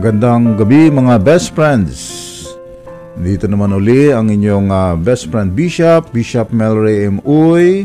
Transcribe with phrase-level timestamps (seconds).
[0.00, 1.92] Magandang gabi mga best friends.
[3.20, 7.20] Dito naman uli ang inyong uh, best friend Bishop, Bishop Melray M.
[7.20, 7.84] Uy,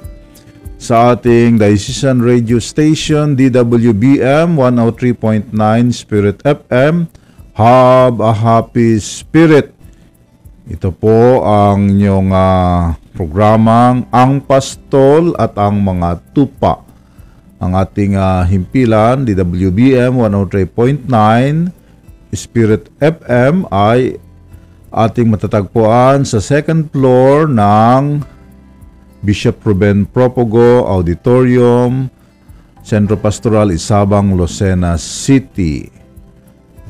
[0.79, 5.59] sa ating Diocesan Radio Station DWBM 103.9
[5.91, 7.11] Spirit FM.
[7.51, 9.75] Have a happy spirit.
[10.71, 16.79] Ito po ang inyong uh, programang Ang Pastol at ang mga Tupa.
[17.59, 21.83] Ang ating uh, himpilan DWBM 103.9
[22.37, 24.19] Spirit FM ay
[24.93, 28.21] ating matatagpuan sa second floor ng
[29.25, 32.07] Bishop Ruben Propogo Auditorium,
[32.85, 35.89] Centro Pastoral Isabang, Lucena City.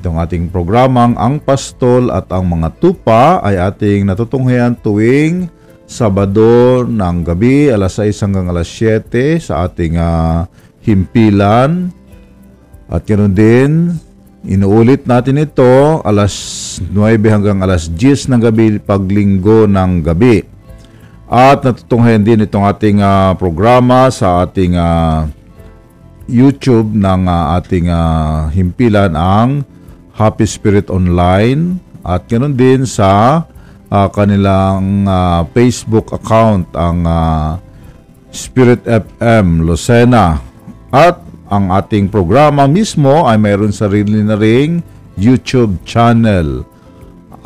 [0.01, 5.47] Itong ating programang Ang Pastol at ang mga tupa ay ating natutunghayan tuwing
[5.85, 10.49] Sabado ng gabi, alas 6 hanggang alas 7 sa ating uh,
[10.81, 11.93] himpilan.
[12.89, 13.93] At ganoon din,
[14.45, 16.33] Inuulit natin ito alas
[16.77, 20.45] 9 hanggang alas 10 ng gabi paglinggo ng gabi.
[21.25, 25.25] At natutunghayan din itong ating uh, programa sa ating uh,
[26.29, 29.65] YouTube ng uh, ating uh, himpilan ang
[30.13, 33.41] Happy Spirit Online at ganoon din sa
[33.89, 37.57] uh, kanilang uh, Facebook account ang uh,
[38.29, 40.37] Spirit FM Lucena
[40.93, 41.24] at
[41.55, 44.83] ang ating programa mismo ay mayroon sarili na ring
[45.15, 46.67] YouTube channel.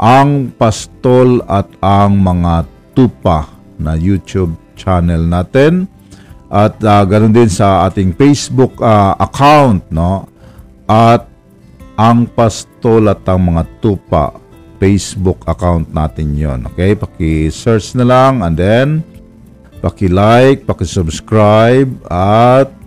[0.02, 2.66] Ang Pastol at ang mga
[2.98, 3.46] tupa
[3.78, 5.86] na YouTube channel natin.
[6.50, 10.26] At uh, ganoon din sa ating Facebook uh, account, no?
[10.90, 11.30] At
[12.00, 14.34] ang Pastol at ang mga tupa
[14.80, 16.96] Facebook account natin yon Okay?
[16.96, 18.88] Paki-search na lang and then
[19.84, 22.79] paki-like, paki-subscribe at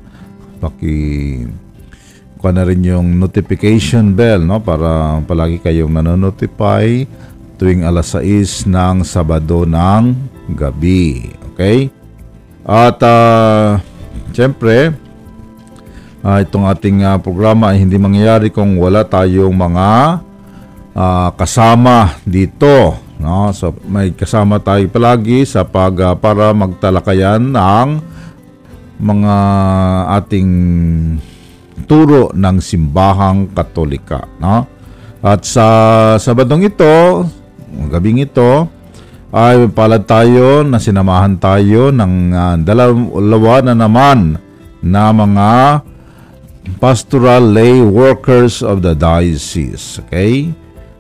[0.62, 0.98] paki
[2.38, 7.06] kuha na rin yung notification bell no para palagi kayong nanonotify
[7.62, 10.18] tuwing alas 6 ng Sabado ng
[10.58, 11.30] gabi.
[11.55, 11.95] Okay?
[12.67, 13.78] At uh,
[14.34, 14.90] siyempre,
[16.27, 19.90] uh, itong ating uh, programa ay hindi mangyayari kung wala tayong mga
[20.90, 22.98] uh, kasama dito.
[23.22, 23.55] No?
[23.55, 27.89] So, may kasama tayo palagi sa pag, uh, para magtalakayan ng
[29.02, 29.36] mga
[30.23, 30.51] ating
[31.90, 34.23] turo ng simbahang katolika.
[34.39, 34.64] No?
[35.23, 35.67] At sa
[36.23, 37.27] Sabadong ito,
[37.90, 38.70] gabing ito,
[39.33, 44.36] ay palad tayo na sinamahan tayo ng uh, dalawa na naman
[44.85, 45.51] na mga
[46.77, 49.98] pastoral lay workers of the diocese.
[50.05, 50.52] Okay?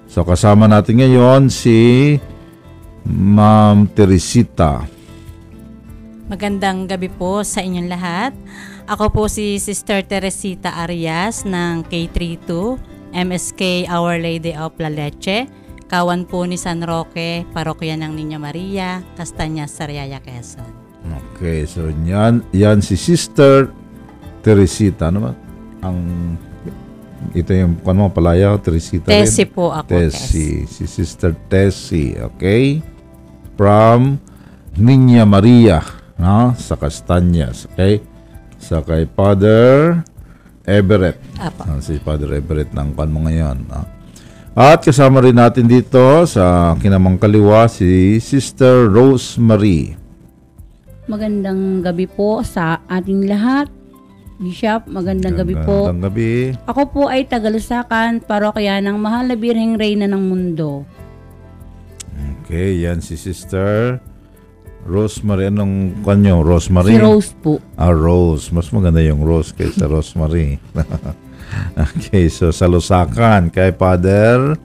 [0.08, 2.16] So kasama natin ngayon si
[3.04, 4.91] Ma'am Teresita
[6.32, 8.32] Magandang gabi po sa inyong lahat.
[8.88, 12.80] Ako po si Sister Teresita Arias ng K32
[13.12, 15.44] MSK Our Lady of La Leche,
[15.92, 20.64] kawan po ni San Roque, parokya ng Niña Maria, Castañas, Sariaya, Quezon.
[21.36, 23.68] Okay, so yan, yan si Sister
[24.40, 25.12] Teresita.
[25.12, 25.32] Ano ba?
[25.84, 26.00] Ang
[27.36, 29.52] ito yung kung mo palaya, Teresita Tessie rin?
[29.52, 30.00] po ako.
[30.00, 30.64] Tessie.
[30.64, 32.80] Si Sister Tessie, okay?
[33.52, 34.16] From
[34.80, 36.54] Niña Maria no?
[36.54, 37.66] sa Castanyas.
[37.74, 37.98] Okay?
[38.62, 39.98] Sa kay Father
[40.62, 41.18] Everett.
[41.42, 41.66] Apa.
[41.66, 43.66] Uh, si Father Everett ng kan mo ngayon.
[43.66, 43.82] No?
[44.54, 49.98] At kasama rin natin dito sa kinamang kaliwa si Sister Rosemary.
[51.10, 53.66] Magandang gabi po sa ating lahat.
[54.38, 55.90] Bishop, magandang gabi po.
[55.90, 56.32] Magandang gabi.
[56.66, 60.86] Ako po ay Tagalusakan, parokya ng Mahal na Birheng Reyna ng Mundo.
[62.42, 64.02] Okay, yan si Sister
[64.82, 66.42] Rosemary, anong kanyo?
[66.42, 66.98] Rosemary?
[66.98, 67.62] Si Rose po.
[67.78, 68.50] Ah, Rose.
[68.50, 70.58] Mas maganda yung Rose kaysa Rosemary.
[71.86, 74.58] okay, so sa Lusakan, kay Father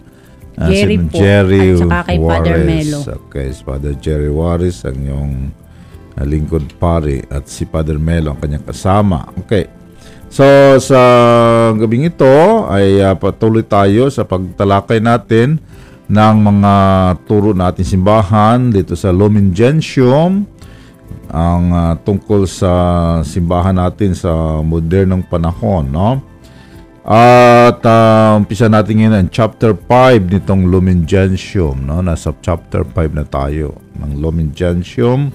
[0.58, 1.18] uh, Jerry si po.
[1.22, 2.34] Jerry At saka kay Juarez.
[2.34, 3.00] Father Melo.
[3.30, 5.32] Okay, si Father Jerry Juarez, ang yung
[6.18, 7.22] uh, lingkod pari.
[7.30, 9.30] At si Father Melo, ang kanyang kasama.
[9.46, 9.70] Okay.
[10.28, 10.44] So,
[10.84, 11.00] sa
[11.78, 15.62] gabing ito, ay uh, patuloy tayo sa pagtalakay natin
[16.08, 16.74] ng mga
[17.28, 20.48] turo natin simbahan dito sa Lumen Gentium
[21.28, 22.72] ang uh, tungkol sa
[23.28, 26.24] simbahan natin sa modernong panahon no?
[27.08, 32.00] At uh, umpisa natin ngayon ang chapter 5 nitong Lumen Gentium no?
[32.00, 35.32] Nasa chapter 5 na tayo ng Lumen Gentium.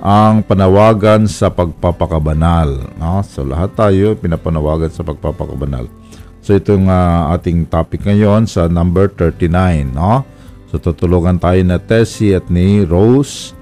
[0.00, 3.24] Ang panawagan sa pagpapakabanal no?
[3.24, 5.99] So lahat tayo pinapanawagan sa pagpapakabanal
[6.40, 10.24] So itong uh, ating topic ngayon sa number 39, no?
[10.72, 13.52] So tutulungan tayo na Tessie at ni Rose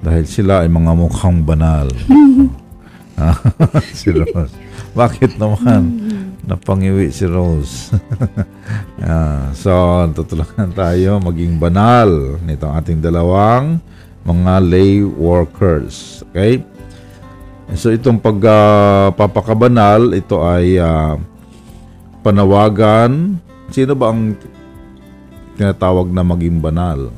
[0.00, 1.90] dahil sila ay mga mukhang banal.
[3.98, 4.54] si Rose.
[4.96, 5.82] Bakit naman?
[6.44, 7.76] Napangiwi si Rose.
[9.00, 9.72] Ah, so,
[10.12, 13.80] tutulungan tayo maging banal nitong ating dalawang
[14.22, 16.20] mga lay workers.
[16.30, 16.60] Okay?
[17.74, 21.16] So, itong pagpapakabanal, ito ay ah,
[22.20, 23.36] panawagan.
[23.68, 24.34] Sino ba ang
[25.54, 27.10] tinatawag na maging banal?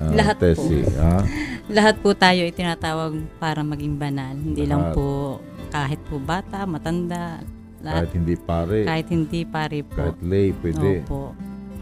[0.00, 0.42] Ah, Lahat po.
[0.42, 1.20] Tessie, ah?
[1.68, 4.32] Lahat po tayo ay tinatawag para maging banal.
[4.32, 4.96] Hindi lang Lahat.
[4.96, 5.08] po
[5.70, 7.38] kahit po bata, matanda,
[7.78, 8.10] Kahit lahat.
[8.12, 9.96] hindi pare, Kahit hindi pare po.
[9.96, 10.90] kahit lay, pwede.
[11.04, 11.32] Opo.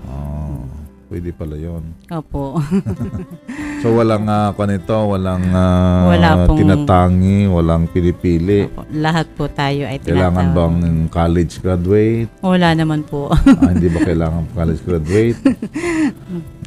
[0.04, 0.60] Ah,
[1.08, 1.84] pwede pala yon.
[2.10, 2.44] Opo.
[3.78, 8.66] So walang uh, kanito, walang ah, Wala pong- tinatangi, walang pinipili.
[8.90, 10.56] Lahat po tayo ay Kailangan tinatawag.
[10.74, 10.76] bang
[11.08, 12.28] college graduate?
[12.40, 13.30] Wala naman po.
[13.30, 15.38] Ah, hindi ba kailangan college graduate?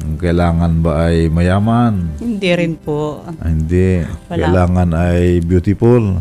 [0.02, 2.16] Ang Kailangan ba ay mayaman?
[2.18, 3.20] hindi rin po.
[3.28, 4.08] Ah, hindi.
[4.26, 4.40] Wala.
[4.42, 6.16] Kailangan ay beautiful.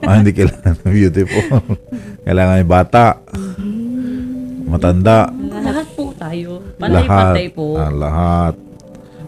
[0.00, 1.58] ah, hindi kailangan beautiful.
[2.22, 3.18] kailangan ay bata.
[4.64, 5.26] Matanda.
[5.54, 6.62] Lahat po tayo.
[6.76, 6.78] lahat.
[6.78, 7.66] Pantay-pantay po.
[7.76, 8.54] Ah, lahat.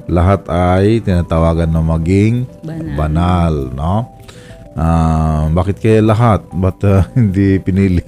[0.06, 2.94] Lahat ay tinatawagan na maging Banal.
[2.94, 3.96] banal, no?
[4.78, 6.46] Ah, bakit kaya lahat?
[6.54, 8.04] Ba't ah, hindi pinili?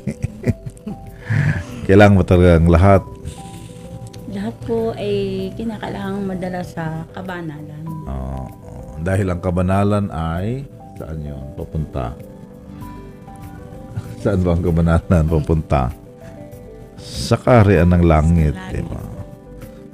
[1.88, 3.02] Kailangan ba talagang lahat?
[4.30, 7.84] Lahat po ay kinakailangang madala sa kabanalan.
[8.06, 8.46] Ah,
[9.02, 10.68] dahil ang kabanalan ay
[11.00, 11.42] saan yun?
[11.58, 12.14] Papunta.
[14.22, 15.90] saan ba ang kabanalan papunta?
[17.00, 19.00] Sa kaharian ng langit, di ba?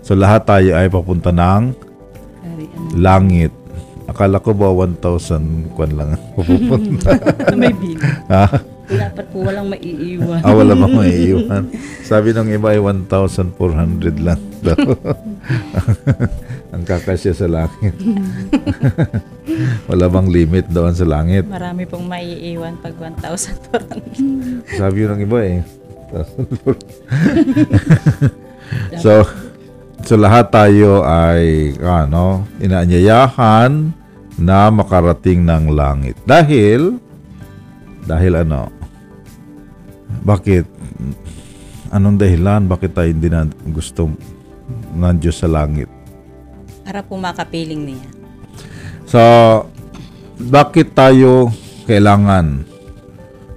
[0.04, 1.93] So lahat tayo ay papunta ng.
[2.92, 3.52] Langit.
[4.04, 7.16] Akala ko ba 1,000 kwan lang ang pupunta?
[7.48, 8.20] na may bilang.
[8.28, 8.44] ha?
[8.84, 10.44] Dapat po walang maiiwan.
[10.44, 11.64] Ah, wala bang maiiwan?
[12.04, 14.76] Sabi ng iba ay 1,400 lang daw.
[16.74, 17.96] ang kakasya sa langit.
[19.90, 21.48] wala bang limit doon sa langit?
[21.48, 23.80] Marami pong maiiwan pag 1,000 po.
[24.76, 25.58] Sabi ng iba eh.
[29.00, 29.24] so,
[30.04, 33.92] so lahat tayo ay ano, inaanyayahan
[34.36, 36.16] na makarating ng langit.
[36.28, 37.00] Dahil
[38.04, 38.68] dahil ano?
[40.24, 40.64] Bakit
[41.92, 44.12] anong dahilan bakit tayo hindi na gusto
[44.92, 45.88] ng Diyos sa langit?
[46.84, 48.08] Para po makapiling niya.
[49.08, 49.20] So,
[50.36, 51.48] bakit tayo
[51.88, 52.68] kailangan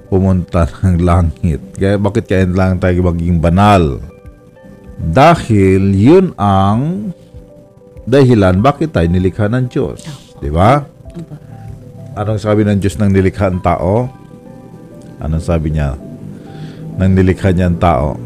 [0.07, 1.59] pumunta ng langit?
[1.75, 3.99] Kaya bakit kailangan tayo maging banal?
[4.97, 7.13] Dahil yun ang
[8.03, 10.01] dahilan bakit tayo nilikha ng Diyos.
[10.37, 10.81] Di ba?
[12.13, 14.09] Anong sabi ng Diyos ng nilikha ang tao?
[15.17, 15.93] Anong sabi niya?
[16.97, 18.17] Nang nilikha niya ang tao.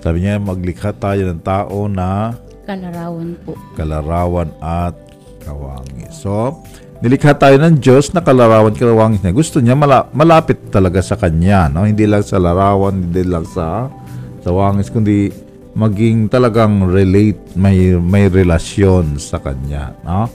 [0.00, 2.32] Sabi niya, maglikha tayo ng tao na
[2.64, 3.58] Kalarawan po.
[3.74, 4.94] kalarawan at
[5.42, 6.14] kawangis.
[6.14, 6.62] So,
[7.02, 9.34] nilikha tayo ng Diyos na kalarawan kawangis niya.
[9.34, 11.66] Gusto niya mala- malapit talaga sa Kanya.
[11.66, 11.82] No?
[11.82, 13.90] Hindi lang sa larawan, hindi lang sa,
[14.40, 15.30] sa wangis, kundi
[15.76, 19.94] maging talagang relate, may, may relasyon sa Kanya.
[20.02, 20.26] No?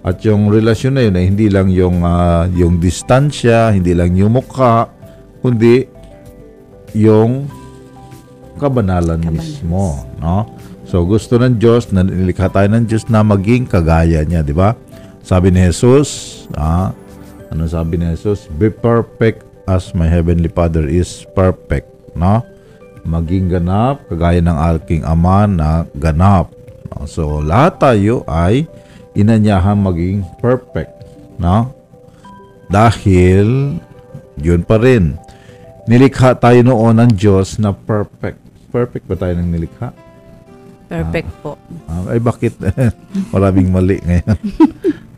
[0.00, 4.32] At yung relasyon na yun ay hindi lang yung, ah, yung distansya, hindi lang yung
[4.32, 4.88] mukha,
[5.44, 5.84] kundi
[6.96, 7.46] yung
[8.56, 10.48] kabanalan mismo, no?
[10.84, 14.76] So gusto ng Diyos na nilikha tayo ng Diyos na maging kagaya niya, di ba?
[15.24, 16.92] Sabi ni Jesus, ah,
[17.52, 18.50] ano sabi ni Jesus?
[18.58, 21.88] Be perfect as my heavenly Father is perfect,
[22.18, 22.42] no?
[23.10, 26.54] Maging ganap kagaya ng aking Ama na ganap.
[26.94, 27.10] No?
[27.10, 28.70] So lahat tayo ay
[29.18, 30.94] inanyahan maging perfect,
[31.42, 31.74] no?
[32.70, 33.74] Dahil
[34.38, 35.18] yun pa rin.
[35.90, 38.38] Nilikha tayo noon ng Diyos na perfect.
[38.70, 39.90] Perfect ba tayo ng nilikha?
[40.86, 41.58] Perfect po.
[41.90, 42.54] Ah, ay bakit
[43.34, 44.38] maraming mali ngayon?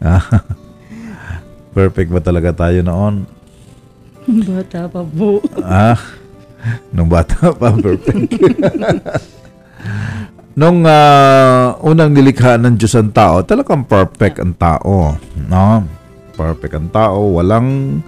[0.02, 0.18] Ah,
[1.70, 3.22] perfect ba talaga tayo noon?
[4.50, 5.38] Bata pa po.
[5.62, 5.94] Ah,
[6.94, 8.38] nung bata pa, perfect.
[10.60, 15.16] nung ah, unang nilikha ng Diyos ang tao, talagang perfect ang tao.
[15.48, 15.84] No?
[16.36, 17.36] Perfect ang tao.
[17.38, 18.00] Walang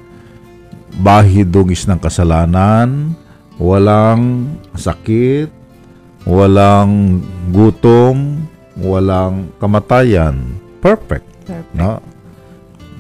[1.01, 3.15] bahidungis ng kasalanan.
[3.59, 5.51] Walang sakit.
[6.27, 8.47] Walang gutom.
[8.79, 10.59] Walang kamatayan.
[10.83, 11.27] Perfect.
[11.47, 11.71] Perfect.
[11.77, 12.03] No?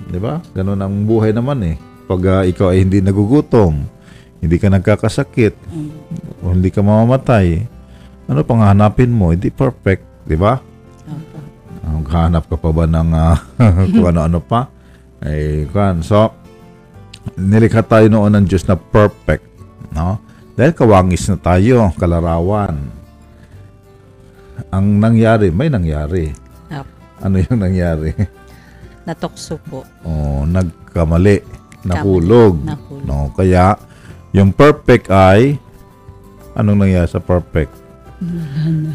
[0.09, 0.39] 'Di ba?
[0.55, 1.77] Ganun ang buhay naman eh.
[2.05, 3.83] Pag ah, ikaw ay hindi nagugutom,
[4.45, 5.55] hindi ka nagkakasakit,
[6.41, 7.65] o hindi ka mamamatay,
[8.25, 9.33] ano pang hanapin mo?
[9.33, 10.61] Hindi perfect, 'di ba?
[11.05, 11.39] Opo.
[11.81, 13.37] Ah, Maghahanap ka pa ba ng ah,
[13.93, 14.69] kung ano-ano pa?
[15.21, 16.01] Ay, kan.
[16.01, 16.33] So,
[17.37, 19.45] nilikha tayo noon ng Diyos na perfect,
[19.93, 20.21] no?
[20.55, 22.77] Dahil kawangis na tayo, kalarawan.
[24.71, 26.31] Ang nangyari, may nangyari.
[26.71, 26.91] Opo.
[27.21, 28.13] Ano yung nangyari?
[29.05, 29.85] Natukso po.
[30.03, 31.45] oh, nagkamali,
[31.85, 32.57] nahulog.
[32.65, 33.05] Nahulog.
[33.05, 33.77] No, kaya
[34.35, 35.63] Yung perfect ay,
[36.59, 37.71] anong nangyari sa perfect?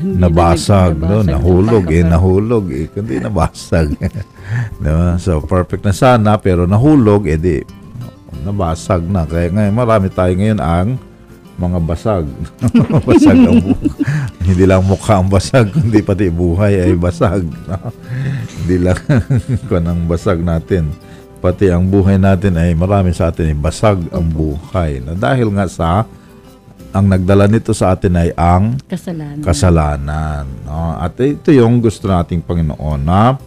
[0.04, 1.24] Nabasag, no?
[1.24, 3.96] Nahulog, eh, nahulog, eh, kundi nabasag.
[4.84, 5.16] diba?
[5.16, 7.64] So, perfect na sana, pero nahulog, eh, di,
[8.44, 9.24] nabasag na.
[9.24, 11.00] Kaya ngayon, marami tayo ngayon ang
[11.60, 12.26] mga basag.
[13.08, 13.92] basag ang buhay.
[14.44, 17.44] Hindi lang mukha ang basag, kundi pati buhay ay basag.
[17.48, 17.92] no?
[18.60, 19.00] Hindi lang
[19.72, 20.92] kung ang basag natin.
[21.40, 25.00] Pati ang buhay natin ay marami sa atin ay basag ang buhay.
[25.00, 26.04] Na dahil nga sa
[26.90, 29.46] ang nagdala nito sa atin ay ang Kasalanan.
[29.46, 30.46] kasalanan.
[30.68, 31.00] no?
[31.00, 33.38] At ito yung gusto nating Panginoon na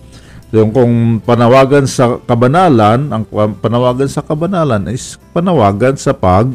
[0.53, 0.93] yung kung
[1.25, 3.25] panawagan sa kabanalan, ang
[3.57, 6.49] panawagan sa kabanalan is panawagan sa pag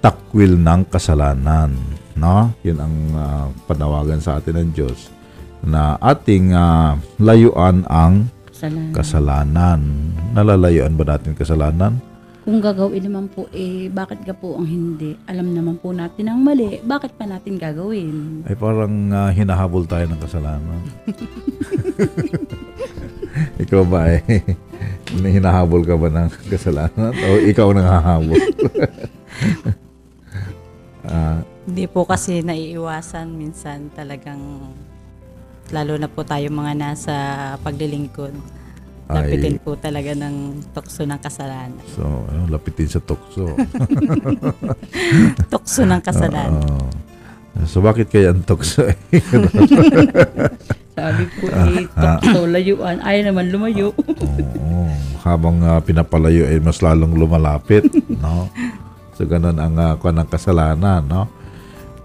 [0.00, 1.76] takwil ng kasalanan.
[2.16, 2.52] No?
[2.60, 5.08] Yun ang ah, panawagan sa atin ng Diyos
[5.60, 8.28] na ating ah, layuan ang
[8.60, 8.92] Kasalanan.
[8.92, 9.80] kasalanan.
[10.30, 11.96] Nalalayuan ba natin kasalanan?
[12.40, 15.12] Kung gagawin naman po, eh, bakit ka po ang hindi?
[15.24, 16.76] Alam naman po natin ang mali.
[16.76, 18.44] Bakit pa natin gagawin?
[18.44, 20.80] Ay parang ah, hinahabol tayo ng kasalanan.
[23.64, 24.20] ikaw ba eh?
[25.10, 27.12] Hinahabol ka ba ng kasalanan?
[27.12, 28.40] O ikaw nang hahabol?
[31.02, 34.70] Ah, Hindi po kasi naiiwasan minsan talagang
[35.70, 37.14] lalo na po tayo mga nasa
[37.62, 38.34] paglilingkod.
[39.10, 41.82] Lapitin ay, po talaga ng tukso ng kasalanan.
[41.98, 43.58] so, ano, lapitin sa tukso.
[45.52, 46.62] Tukso ng kasalanan.
[46.62, 47.66] Oo.
[47.66, 48.94] so, bakit kaya ang tukso eh?
[50.94, 53.02] Sabi ko, eh, tukso, layuan.
[53.02, 53.90] Ayaw naman lumayo.
[53.98, 54.86] Oo.
[55.26, 57.90] Habang ah, pinapalayo ay mas lalong lumalapit,
[58.22, 58.46] no?
[59.18, 61.26] So ganun ang uh, ng kasalanan, no?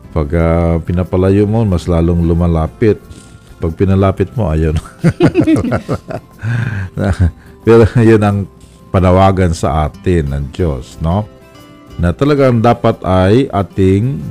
[0.10, 2.98] Pag ah, pinapalayo mo, mas lalong lumalapit.
[3.66, 4.78] Pag pinalapit mo, ayun.
[7.66, 8.46] Pero yun ang
[8.94, 11.26] panawagan sa atin ng Diyos, no?
[11.98, 14.22] Na talagang dapat ay ating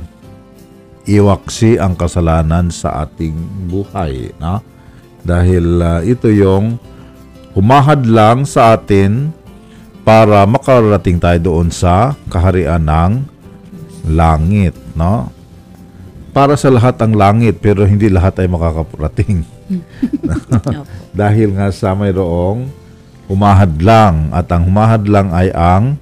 [1.03, 3.35] iwaksi ang kasalanan sa ating
[3.67, 4.63] buhay, no?
[5.27, 6.79] Dahil ah, ito yung
[7.51, 9.35] humahad lang sa atin
[10.07, 13.35] para makarating tayo doon sa kaharian ng
[14.15, 15.34] langit, no?
[16.35, 19.47] Para sa lahat ang langit pero hindi lahat ay makakarating.
[20.59, 20.83] Opo.
[21.15, 22.67] Dahil nga sa mayroong
[23.31, 25.95] humahad lang at ang humahad lang ay ang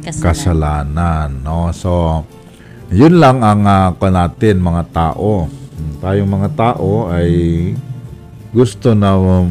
[0.00, 0.22] Kasalanan.
[0.22, 1.74] kasalanan, no?
[1.74, 2.22] So,
[2.94, 5.50] yun lang ang uh, natin mga tao.
[6.00, 7.30] Tayong mga tao ay
[8.54, 9.50] gusto na um,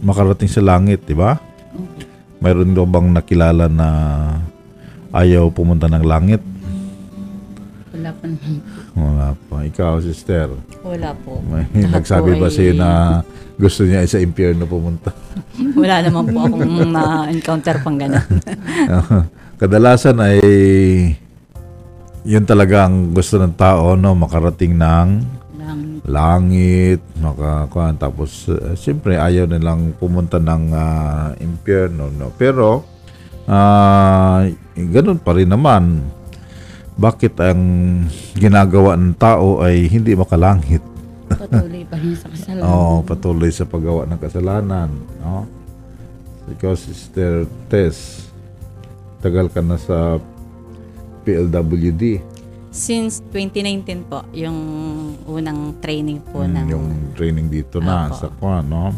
[0.00, 1.36] makarating sa langit, di ba?
[2.38, 3.88] Mayroon daw bang nakilala na
[5.10, 6.42] ayaw pumunta ng langit?
[8.08, 8.56] Wala pa naman.
[8.96, 9.56] Wala pa.
[9.68, 10.48] Ikaw, sister.
[10.80, 11.44] Wala po.
[11.44, 12.90] May Lahat nagsabi po ba ay- sa'yo na
[13.60, 15.12] gusto niya ay sa impyerno pumunta?
[15.80, 18.24] Wala naman po akong na-encounter pang gano'n.
[19.60, 20.40] Kadalasan ay
[22.24, 24.16] yun talaga ang gusto ng tao, no?
[24.16, 25.08] Makarating ng
[25.60, 26.00] Lang.
[26.08, 32.88] langit, makakuan tapos uh, siyempre ayaw nilang pumunta ng ah, impyerno no pero
[33.44, 36.00] ah ganun pa rin naman
[36.98, 37.62] bakit ang
[38.34, 40.82] ginagawa ng tao ay hindi makalangit
[41.28, 42.66] Patuloy pa rin sa kasalanan.
[42.66, 45.46] oh patuloy sa paggawa ng kasalanan no
[46.48, 48.26] ikaw sister Tess
[49.18, 50.18] tagal ka na sa
[51.22, 52.34] PLWD
[52.68, 54.54] Since 2019 po, yung
[55.24, 56.66] unang training po Mm, ng...
[56.68, 58.14] yung training dito na Apo.
[58.14, 58.92] sa Kwan, no?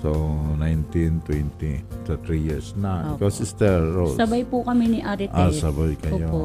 [0.00, 0.10] So,
[0.56, 3.12] 19, 20, sa 3 years na.
[3.14, 3.28] Ikaw, Opo.
[3.30, 4.16] Sister Rose.
[4.16, 5.60] Sabay po kami ni Ate Ah, Tess.
[5.60, 6.26] sabay kayo.
[6.26, 6.42] Opo.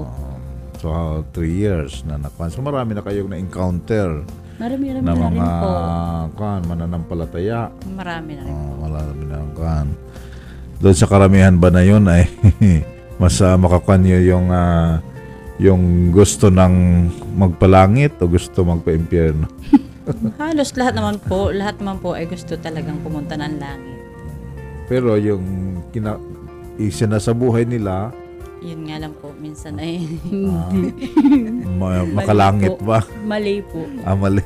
[0.80, 0.88] So,
[1.36, 2.48] 3 years na nakwan.
[2.50, 4.24] So, marami na kayong na-encounter
[4.60, 5.72] Marami-rami na na rin po.
[6.36, 7.72] kwan, mananampalataya.
[7.96, 8.52] Marami na rin.
[8.52, 9.88] Oh, marami na kwan.
[10.84, 12.28] Doon sa karamihan ba na yun ay
[13.24, 15.00] mas uh, makakwan nyo yung ah,
[15.60, 17.08] yung gusto ng
[17.40, 19.48] magpalangit o gusto magpa-impyerno?
[20.44, 24.00] Halos lahat naman po, lahat naman po ay gusto talagang pumunta ng langit.
[24.92, 25.44] Pero yung
[25.96, 26.20] kina
[26.76, 28.12] isa na sa buhay nila,
[28.60, 30.04] Yun nga lang po, minsan ay
[30.52, 30.68] ah,
[31.80, 33.00] ma- makalangit ba?
[33.24, 33.88] Mali po.
[34.04, 34.44] Ah, mali.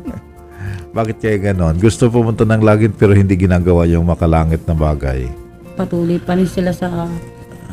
[0.96, 1.76] Bakit kaya ganon?
[1.76, 5.28] Gusto pumunta ng langit pero hindi ginagawa yung makalangit na bagay.
[5.76, 6.88] Patuloy pa rin sila sa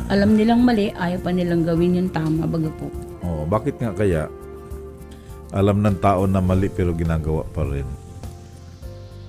[0.08, 2.88] alam nilang mali, ayaw pa nilang gawin yung tama baga po.
[3.20, 4.32] Oh, bakit nga kaya
[5.52, 7.84] alam ng tao na mali pero ginagawa pa rin?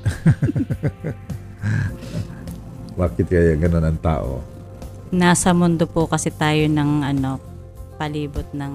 [2.99, 4.39] bakit kaya ganon ang tao?
[5.09, 7.41] Nasa mundo po kasi tayo ng ano,
[7.97, 8.73] palibot ng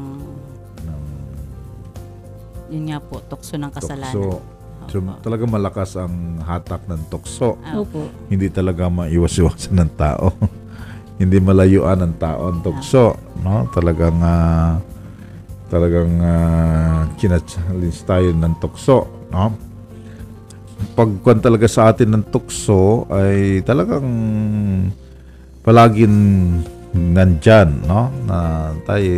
[2.75, 4.15] yun nga po, tukso ng kasalanan.
[4.15, 4.41] Tukso.
[4.91, 7.57] So, talaga malakas ang hatak ng tukso.
[7.73, 8.11] Opo.
[8.29, 10.35] hindi talaga maiwas-iwasan ng tao.
[11.21, 13.71] hindi malayuan ng tao ang tukso, no?
[13.73, 14.77] Talagang ah,
[15.71, 19.55] talagang uh, challenge tayo ng tukso, no?
[20.99, 24.05] Pagkuan talaga sa atin ng tukso ay talagang
[25.65, 26.17] palaging
[26.93, 28.13] nandyan, no?
[28.25, 28.37] Na
[28.85, 29.09] tayo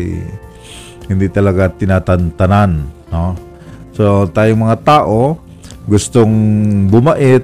[1.06, 3.34] hindi talaga tinatantanan, no?
[3.92, 5.40] So, tayong mga tao
[5.86, 6.32] gustong
[6.86, 7.42] bumait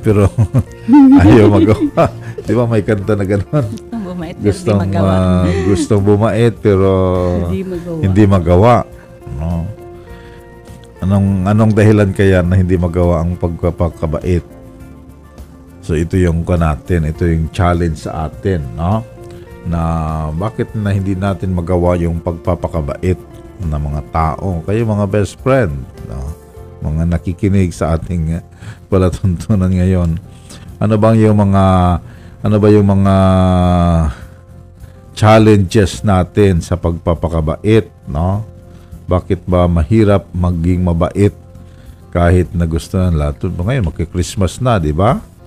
[0.00, 0.28] pero
[1.20, 2.04] ayaw magawa.
[2.48, 3.66] Di ba may kanta na gano'n?
[3.68, 5.12] Gustong bumait, pero di Gustong, magawa.
[5.12, 6.90] ah, gustong bumait pero
[7.44, 7.98] Hindi magawa.
[8.00, 8.74] hindi magawa.
[9.36, 9.48] No?
[10.98, 14.40] Anong anong dahilan kaya na hindi magawa ang pagpapakabait?
[15.88, 19.00] So ito yung ko natin, ito yung challenge sa atin, no?
[19.64, 19.80] Na
[20.36, 23.16] bakit na hindi natin magawa yung pagpapakabait
[23.64, 25.72] ng mga tao, kayo mga best friend,
[26.04, 26.28] no?
[26.84, 28.44] Mga nakikinig sa ating eh,
[28.92, 30.20] palatuntunan ngayon.
[30.76, 31.64] Ano bang yung mga
[32.44, 33.16] ano ba yung mga
[35.16, 38.44] challenges natin sa pagpapakabait, no?
[39.08, 41.32] Bakit ba mahirap maging mabait
[42.12, 43.40] kahit na gusto ng lahat?
[43.40, 45.37] Ngayon, magki-Christmas na, di ba?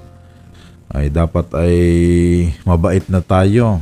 [0.92, 1.78] Ay dapat ay
[2.68, 3.80] mabait na tayo.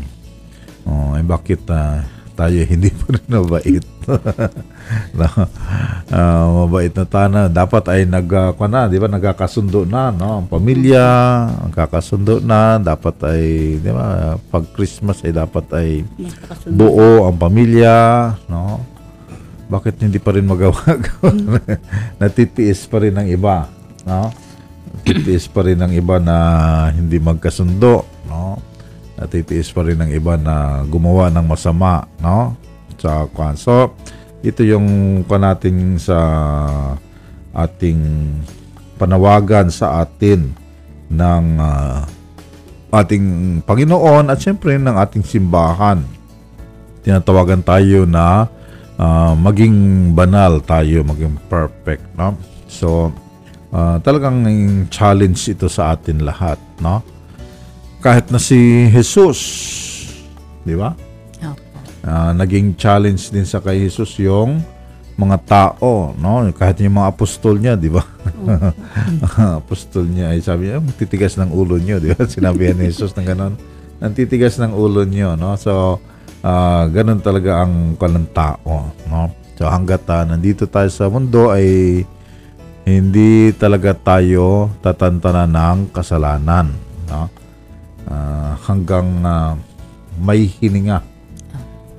[0.85, 2.05] Oh, ay bakit ah,
[2.37, 3.85] tayo hindi pa rin mabait?
[5.17, 5.29] no?
[6.13, 7.49] Ah, mabait na tayo na.
[7.49, 9.09] Dapat ay nag kuwan na, di ba?
[9.09, 10.45] Nagkakasundo na, no?
[10.45, 11.05] Ang pamilya,
[11.69, 12.77] nagkakasundo na.
[12.77, 13.45] Dapat ay,
[13.81, 14.37] di ba?
[14.53, 15.89] Pag Christmas ay dapat ay
[16.69, 17.97] buo ang pamilya,
[18.45, 18.85] no?
[19.69, 20.77] Bakit hindi pa rin magawa?
[22.21, 23.65] Natitiis pa rin ng iba,
[24.05, 24.48] no?
[24.93, 26.37] Natitiis pa rin ng iba na
[26.91, 28.57] hindi magkasundo, no?
[29.19, 32.55] Natitiis pa rin ng iba na gumawa ng masama, no?
[32.99, 33.55] Sa kwan.
[33.55, 33.95] So,
[34.43, 35.45] ito yung kwan
[35.99, 36.19] sa
[37.55, 37.99] ating
[38.99, 40.51] panawagan sa atin
[41.09, 42.03] ng ah,
[42.93, 46.19] ating Panginoon at siyempre ng ating simbahan
[47.03, 48.45] tinatawagan tayo na
[48.99, 52.35] ah, maging banal tayo, maging perfect, no?
[52.69, 53.09] So,
[53.73, 54.45] ah, talagang
[54.89, 57.01] challenge ito sa atin lahat, no?
[57.99, 59.39] Kahit na si Jesus,
[60.63, 60.95] di ba?
[61.99, 64.63] Ah, naging challenge din sa kay Jesus yung
[65.19, 66.47] mga tao, no?
[66.55, 67.99] Kahit yung mga apostol niya, di ba?
[69.61, 72.23] apostol niya ay sabi niya, titigas ng ulo niyo, di ba?
[72.31, 73.53] Sinabi ni Jesus ng ganon.
[73.99, 75.59] Ang titigas ng ulo niyo, no?
[75.59, 75.99] So,
[76.39, 79.27] ah ganun talaga ang kalang tao, no?
[79.59, 82.07] So, hanggat ah, nandito tayo sa mundo ay
[82.89, 86.73] hindi talaga tayo tatantanan ng kasalanan,
[87.05, 87.29] no?
[88.09, 89.53] Ah, hanggang ah,
[90.17, 91.05] may hininga.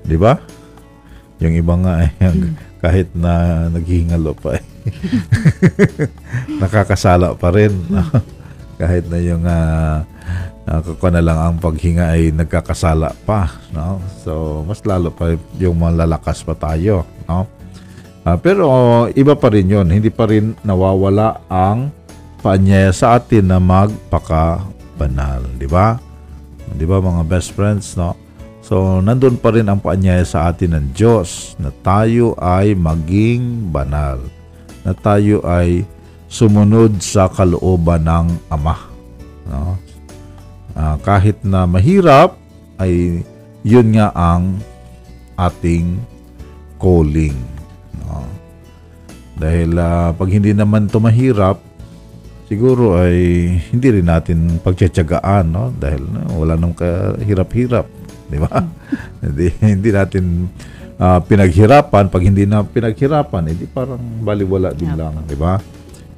[0.03, 0.35] 'Di ba?
[1.39, 2.11] Yung iba nga eh,
[2.83, 4.65] kahit na naghihingalo pa eh.
[6.61, 7.73] nakakasala pa rin.
[7.89, 8.03] no?
[8.81, 10.01] kahit na yung uh,
[11.13, 13.53] na lang ang paghinga ay nagkakasala pa.
[13.77, 14.01] No?
[14.25, 17.05] So, mas lalo pa yung malalakas pa tayo.
[17.29, 17.45] No?
[18.21, 18.69] Ah, pero
[19.17, 19.89] iba pa rin yun.
[19.89, 21.89] Hindi pa rin nawawala ang
[22.45, 25.45] paanyaya sa atin na magpaka-banal.
[25.57, 25.97] Di ba?
[26.77, 28.17] Di ba mga best friends, no?
[28.61, 34.23] So, nandun pa rin ang paanyaya sa atin ng Diyos na tayo ay maging banal.
[34.87, 35.83] Na tayo ay
[36.31, 38.79] sumunod sa kalooban ng Ama.
[39.51, 39.75] No?
[40.79, 42.39] Ah, kahit na mahirap,
[42.79, 43.27] ay
[43.67, 44.57] yun nga ang
[45.37, 45.99] ating
[46.79, 47.60] calling.
[49.41, 51.57] Dahil ah, pag hindi naman ito mahirap,
[52.45, 53.17] siguro ay
[53.73, 55.73] hindi rin natin pagtsatsagaan, no?
[55.73, 57.89] Dahil no, wala nang kahirap-hirap,
[58.29, 58.61] di ba?
[59.25, 60.53] hindi, hindi natin
[61.01, 62.13] ah, pinaghirapan.
[62.13, 65.57] Pag hindi na pinaghirapan, edi parang baliwala din lang, di ba?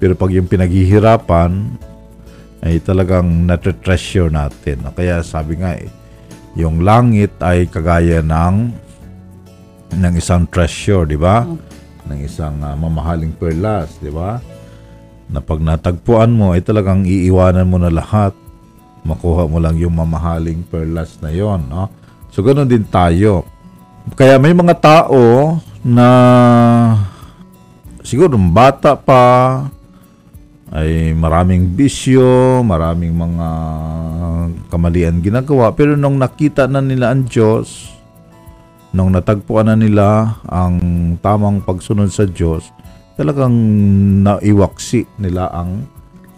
[0.02, 1.78] Pero pag yung pinaghihirapan,
[2.62, 4.82] ay talagang natre-treasure natin.
[4.82, 4.94] no?
[4.94, 5.90] Kaya sabi nga eh,
[6.58, 8.70] yung langit ay kagaya ng
[9.92, 11.44] ng isang treasure, di ba?
[12.10, 14.42] Ng isang ah, mamahaling perlas, di ba?
[15.30, 18.34] Na pag natagpuan mo, ay talagang iiwanan mo na lahat.
[19.02, 21.90] Makuha mo lang yung mamahaling perlas na yon, no?
[22.30, 23.46] So, ganun din tayo.
[24.14, 26.08] Kaya may mga tao na
[28.02, 29.24] siguro bata pa,
[30.72, 33.48] ay maraming bisyo, maraming mga
[34.72, 35.76] kamalian ginagawa.
[35.76, 37.92] Pero nung nakita na nila ang Diyos,
[38.92, 40.76] nung natagpuan na nila ang
[41.24, 42.68] tamang pagsunod sa Diyos,
[43.16, 43.52] talagang
[44.24, 45.84] naiwaksi nila ang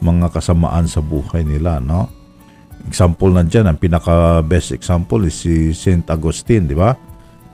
[0.02, 2.10] mga kasamaan sa buhay nila, no?
[2.84, 6.92] Example na dyan, ang pinaka-best example is si Saint Agustin, di ba?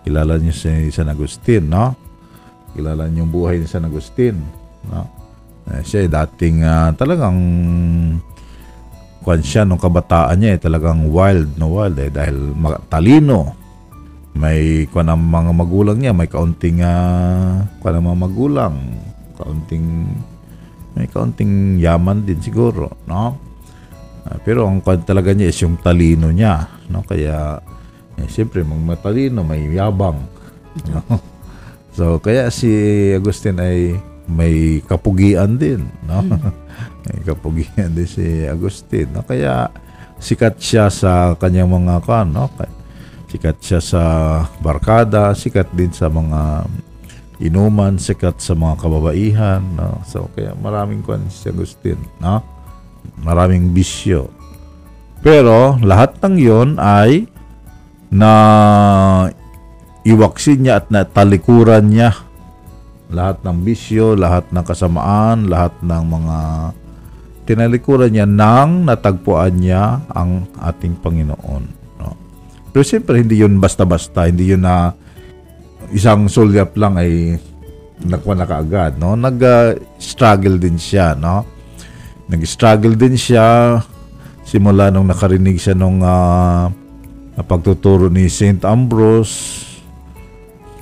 [0.02, 1.94] Kilala niyo si San Agustin, no?
[2.74, 4.36] Kilala niyo yung buhay ni San Agustin,
[4.90, 5.06] no?
[5.70, 7.38] Eh, siya dating ah, talagang
[9.22, 12.56] kwan siya nung kabataan niya eh, talagang wild na wild eh dahil
[12.90, 13.60] talino.
[14.34, 18.74] May kwan ang mga magulang niya, may kaunting uh, kwan ang mga magulang,
[19.34, 20.06] kaunting
[20.94, 23.38] may kaunting yaman din siguro, no?
[24.26, 27.02] Ah, pero ang kwan talaga niya is yung talino niya, no?
[27.06, 27.58] Kaya
[28.20, 30.20] eh, siyempre mang matalino, may yabang.
[30.86, 31.02] No?
[31.90, 32.70] So kaya si
[33.18, 33.98] Agustin ay
[34.30, 36.22] may kapugian din, no?
[37.04, 39.26] may kapugian din si Agustin, no?
[39.26, 39.66] Kaya
[40.22, 42.46] sikat siya sa kanyang mga kan, no?
[43.30, 44.02] Sikat siya sa
[44.58, 46.66] barkada, sikat din sa mga
[47.38, 50.02] inuman, sikat sa mga kababaihan, no?
[50.04, 52.42] So kaya maraming kan si Agustin, no?
[53.22, 54.34] Maraming bisyo.
[55.22, 57.30] Pero lahat ng 'yon ay
[58.10, 58.32] na
[60.02, 62.10] iwaksin niya at natalikuran niya
[63.10, 66.38] lahat ng bisyo, lahat ng kasamaan, lahat ng mga
[67.46, 71.79] tinalikuran niya nang natagpuan niya ang ating Panginoon.
[72.70, 74.94] Pero siyempre, hindi yun basta-basta, hindi yun na
[75.90, 77.37] isang sulyap lang ay
[78.06, 78.96] nakuha na kaagad.
[78.96, 79.18] No?
[79.18, 81.18] Nag-struggle din siya.
[81.18, 81.44] No?
[82.30, 83.78] Nag-struggle din siya
[84.46, 86.66] simula nung nakarinig siya nung uh,
[87.46, 88.62] pagtuturo ni St.
[88.66, 89.70] Ambrose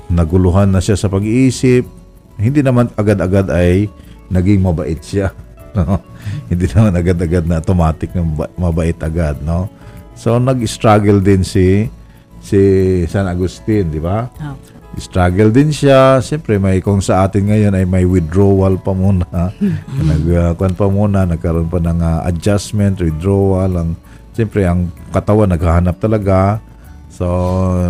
[0.09, 1.85] naguluhan na siya sa pag-iisip.
[2.41, 3.93] Hindi naman agad-agad ay
[4.33, 5.33] naging mabait siya.
[5.79, 6.01] No?
[6.49, 8.25] Hindi naman agad-agad na automatic na
[8.57, 9.39] mabait agad.
[9.45, 9.69] No?
[10.19, 11.87] So, nag-struggle din si
[12.43, 12.61] si
[13.07, 14.27] San Agustin, di ba?
[14.43, 14.59] Oh.
[14.99, 16.19] Struggle din siya.
[16.19, 19.55] Siyempre, may kung sa atin ngayon ay may withdrawal pa muna.
[20.11, 23.71] Nagkuhan pa muna, nagkaroon pa ng uh, adjustment, withdrawal.
[23.79, 23.95] Ang,
[24.35, 26.59] siyempre, ang katawan naghahanap talaga
[27.19, 27.27] So,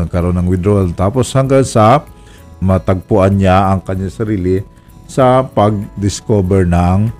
[0.08, 0.88] nagkaroon ng withdrawal.
[0.96, 2.00] Tapos hanggang sa
[2.64, 4.64] matagpuan niya ang kanyang sarili
[5.04, 7.12] sa pag-discover ng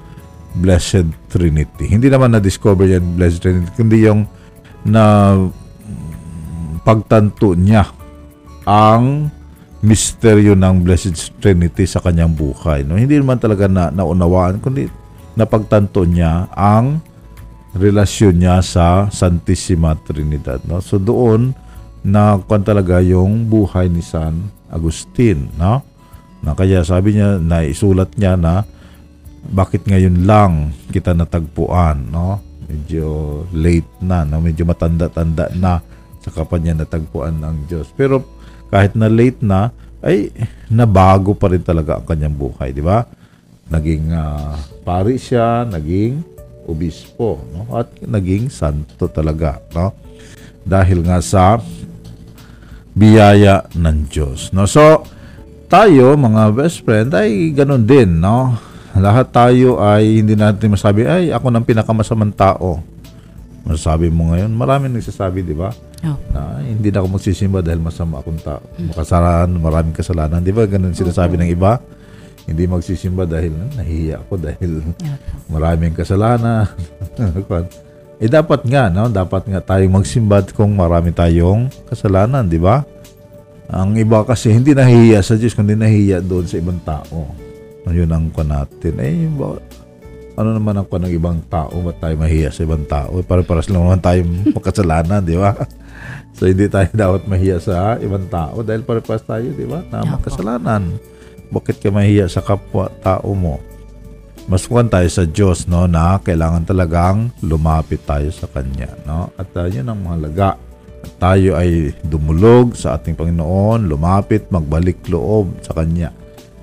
[0.56, 1.84] Blessed Trinity.
[1.84, 4.24] Hindi naman na-discover yan Blessed Trinity, kundi yung
[4.86, 5.34] na
[6.82, 7.88] pagtanto niya
[8.68, 9.32] ang
[9.80, 12.82] misteryo ng Blessed Trinity sa kanyang buhay.
[12.82, 12.98] No?
[12.98, 14.90] Hindi naman talaga na naunawaan, kundi
[15.38, 16.98] napagtanto niya ang
[17.78, 20.58] relasyon niya sa Santissima Trinidad.
[20.66, 20.82] No?
[20.82, 21.54] So doon,
[22.02, 25.82] na kwan talaga yung buhay ni San Agustin, no?
[26.44, 28.62] Na kaya sabi niya, na isulat niya na
[29.48, 30.52] bakit ngayon lang
[30.94, 32.38] kita natagpuan, no?
[32.68, 34.44] Medyo late na, no?
[34.44, 35.80] medyo matanda-tanda na
[36.20, 37.88] sa kapanya natagpuan ng Diyos.
[37.96, 38.22] Pero
[38.68, 39.72] kahit na late na,
[40.04, 40.30] ay
[40.70, 43.02] nabago pa rin talaga ang kanyang buhay, di ba?
[43.72, 44.54] Naging uh,
[44.86, 46.22] pari siya, naging
[46.68, 47.66] obispo, no?
[47.74, 49.96] At naging santo talaga, no?
[50.62, 51.58] Dahil nga sa
[52.98, 54.50] biyaya ng Diyos.
[54.50, 54.66] No?
[54.66, 55.06] So,
[55.70, 58.18] tayo, mga best friend, ay ganun din.
[58.18, 58.58] No?
[58.98, 62.82] Lahat tayo ay hindi natin masabi, ay, ako ng pinakamasamang tao.
[63.62, 65.70] Masasabi mo ngayon, marami nagsasabi, di ba?
[66.02, 66.18] Oh.
[66.34, 68.62] Na hindi na ako magsisimba dahil masama akong tao.
[68.78, 70.42] Makasalanan, maraming kasalanan.
[70.42, 70.66] Di ba?
[70.66, 71.78] Ganun sinasabi ng iba.
[72.48, 74.80] Hindi magsisimba dahil nahihiya ako dahil
[75.52, 76.66] maraming kasalanan.
[78.18, 79.06] Eh dapat nga, no?
[79.06, 82.82] Dapat nga tayong magsimba kung marami tayong kasalanan, di ba?
[83.70, 87.30] Ang iba kasi hindi nahihiya sa Diyos, kundi nahihiya doon sa ibang tao.
[87.86, 88.94] Yun ang kwa natin.
[88.98, 89.54] Eh, ba,
[90.38, 91.70] ano naman ang kwa ng ibang tao?
[91.70, 93.22] Ba't tayo mahiya sa ibang tao?
[93.22, 95.54] Eh, para-paras lang naman tayong makasalanan, di ba?
[96.38, 99.82] So, hindi tayo dapat mahiya sa ibang tao dahil para-paras tayo, di ba?
[99.90, 100.94] Na makasalanan.
[101.50, 103.58] Bakit ka mahiya sa kapwa tao mo?
[104.48, 109.52] mas kuhan tayo sa Diyos no na kailangan talagang lumapit tayo sa kanya no at
[109.52, 110.56] uh, yun ang mahalaga
[111.04, 116.16] at tayo ay dumulog sa ating Panginoon lumapit magbalik loob sa kanya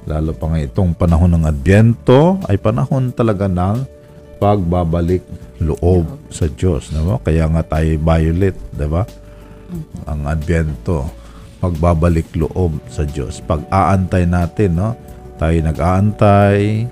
[0.05, 3.85] lalo pa nga itong panahon ng Adbyento ay panahon talaga ng
[4.37, 5.25] pagbabalik
[5.61, 9.03] loob sa Diyos no kaya nga tayo violet di ba?
[10.05, 11.09] Ang Adbyento
[11.57, 13.41] pagbabalik loob sa Diyos.
[13.41, 14.93] Pag-aantay natin no?
[15.41, 16.85] Tayo nag-aantay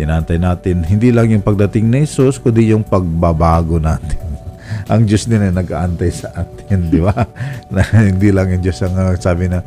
[0.00, 4.16] Tinantay natin hindi lang yung pagdating ni Jesus, kundi yung pagbabago natin.
[4.92, 7.12] ang Diyos din ay nag-aantay sa atin, di ba?
[7.74, 9.60] na hindi lang yung Diyos ang sabi na,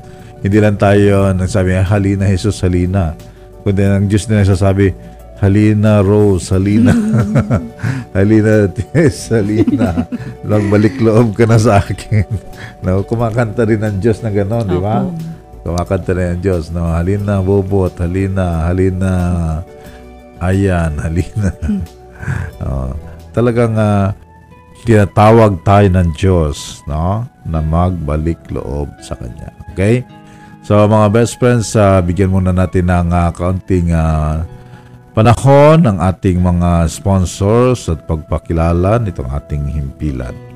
[0.43, 3.15] hindi lang tayo nagsabi, halina Jesus, halina.
[3.63, 4.91] Kundi ang Diyos din sasabi,
[5.39, 6.91] halina Rose, halina.
[8.15, 10.03] halina Tess, halina.
[10.43, 12.27] Magbalik loob ka na sa akin.
[12.83, 15.07] no, kumakanta rin ang Diyos na gano'n, di ba?
[15.63, 16.75] Kumakanta rin ang Diyos.
[16.75, 19.11] No, halina Bobot, halina, halina
[20.43, 21.55] Ayan, halina.
[22.59, 22.91] uh,
[23.35, 24.11] talagang uh,
[24.83, 27.23] tinatawag tayo ng Diyos no?
[27.47, 29.55] na magbalik loob sa Kanya.
[29.71, 30.03] Okay?
[30.63, 34.47] So mga best friends, uh, bigyan muna natin ng uh, kaunting uh,
[35.11, 40.52] panahon ng ating mga sponsors at pagpakilala nitong ating himpilan.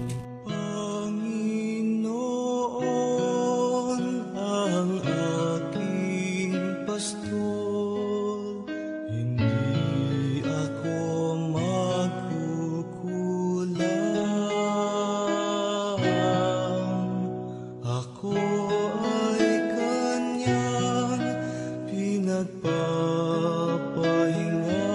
[22.37, 24.93] Pinagpapahinga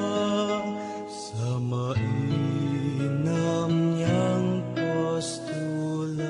[1.11, 6.23] sa mainam niyang pastulan.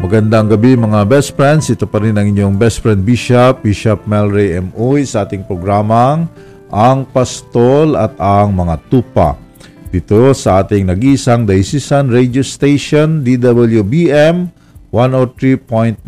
[0.00, 1.72] Magandang gabi mga best friends.
[1.72, 4.68] Ito pa rin ang inyong best friend Bishop, Bishop Melray M.
[4.76, 6.28] Uy sa ating programang
[6.68, 9.49] Ang Pastol at ang Mga Tupa.
[9.90, 14.46] Dito sa ating nag-isang Diocesan Radio Station, DWBM
[14.94, 16.06] 103.9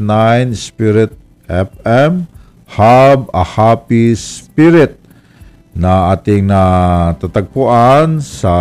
[0.54, 1.18] Spirit
[1.50, 2.30] FM,
[2.78, 5.02] Hub a Happy Spirit
[5.74, 8.54] na ating natatagpuan sa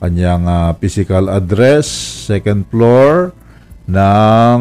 [0.00, 1.84] kanyang ah, physical address,
[2.24, 3.36] second floor
[3.84, 4.58] ng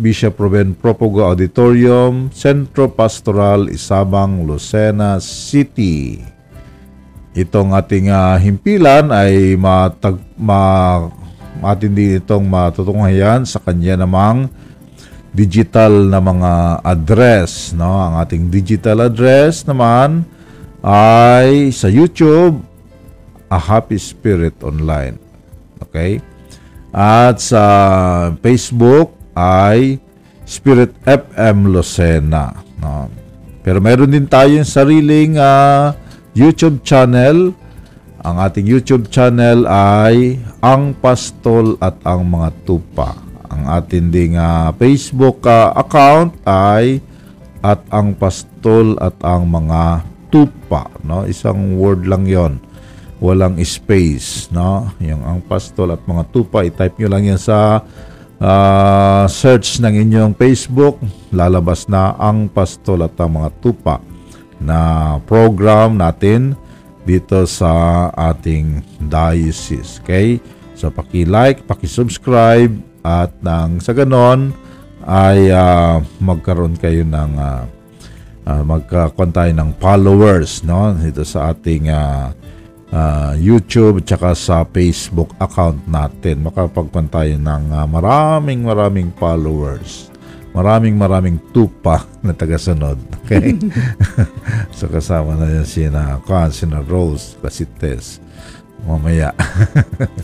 [0.00, 6.33] Bishop Ruben Propogo Auditorium, Centro Pastoral, Isabang, Lucena City.
[7.34, 11.02] Itong ating ah, himpilan ay matag, ma,
[11.58, 14.46] matindi itong matutunghayan sa kanya namang
[15.34, 16.52] digital na mga
[16.86, 17.74] address.
[17.74, 17.90] No?
[17.98, 20.22] Ang ating digital address naman
[20.86, 22.62] ay sa YouTube,
[23.50, 25.18] A Happy Spirit Online.
[25.82, 26.22] Okay?
[26.94, 27.64] At sa
[28.38, 29.98] Facebook ay
[30.46, 32.54] Spirit FM Lucena.
[32.78, 33.10] No?
[33.66, 35.98] Pero meron din tayong sariling ah,
[36.34, 37.54] YouTube channel.
[38.26, 43.14] Ang ating YouTube channel ay Ang Pastol at ang Mga Tupa.
[43.54, 46.98] Ang ating ding ah, Facebook ah, account ay
[47.64, 51.24] at ang pastol at ang mga tupa no?
[51.24, 52.60] Isang word lang yon.
[53.22, 54.90] Walang space no?
[55.00, 57.80] Yung ang pastol at mga tupa i-type nyo lang yan sa
[58.42, 60.98] ah, search ng inyong Facebook.
[61.30, 64.02] Lalabas na ang pastol at ang mga tupa
[64.64, 66.56] na program natin
[67.04, 68.80] dito sa ating
[69.12, 70.40] diocese okay?
[70.72, 72.72] So paki-like paki-subscribe
[73.04, 74.56] at nang sa ganon
[75.04, 77.68] ay ah, magkaroon kayo ng ah,
[78.48, 80.92] uh, magkakaroon tayo ng followers no?
[80.96, 82.32] Dito sa ating ah,
[82.92, 86.44] ah, YouTube at sa Facebook account natin.
[86.44, 90.12] Makapagpan tayo ng ah, maraming maraming followers
[90.54, 92.96] maraming maraming tupa na tagasunod.
[93.24, 93.58] Okay?
[94.78, 98.22] So kasama na yan si na Kwan, si na Rose Casites
[98.84, 99.32] mamaya.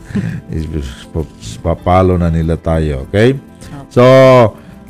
[1.64, 3.34] Papalo na nila tayo okay?
[3.90, 4.04] So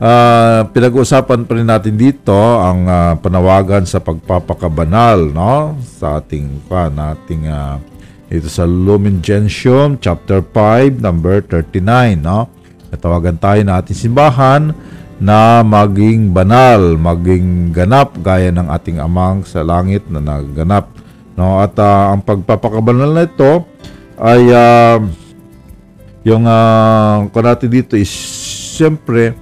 [0.00, 5.76] Ah, pinag-uusapan pa rin natin dito ang ah, panawagan sa pagpapakabanal no?
[6.00, 7.76] Sa ating pa nating ah,
[8.33, 12.48] ito sa Lumen Gentium chapter 5 number 39 no?
[12.88, 14.72] Natawagan tayo na ating simbahan
[15.20, 20.88] na maging banal, maging ganap gaya ng ating amang sa langit na nagganap
[21.37, 23.64] no at ah, ang pagpapakabanal na ito
[24.20, 24.98] ay ah,
[26.24, 28.12] yung uh, natin dito is
[28.76, 29.37] siyempre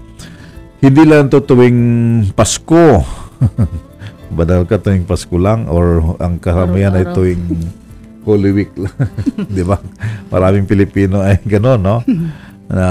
[0.78, 3.02] hindi lang to tuwing Pasko.
[4.38, 7.42] Badal ka tuwing Pasko lang or ang karamihan ay tuwing
[8.22, 8.94] Holy Week lang.
[9.58, 9.82] Di ba?
[10.30, 11.98] Maraming Pilipino ay gano'n, no?
[12.68, 12.88] na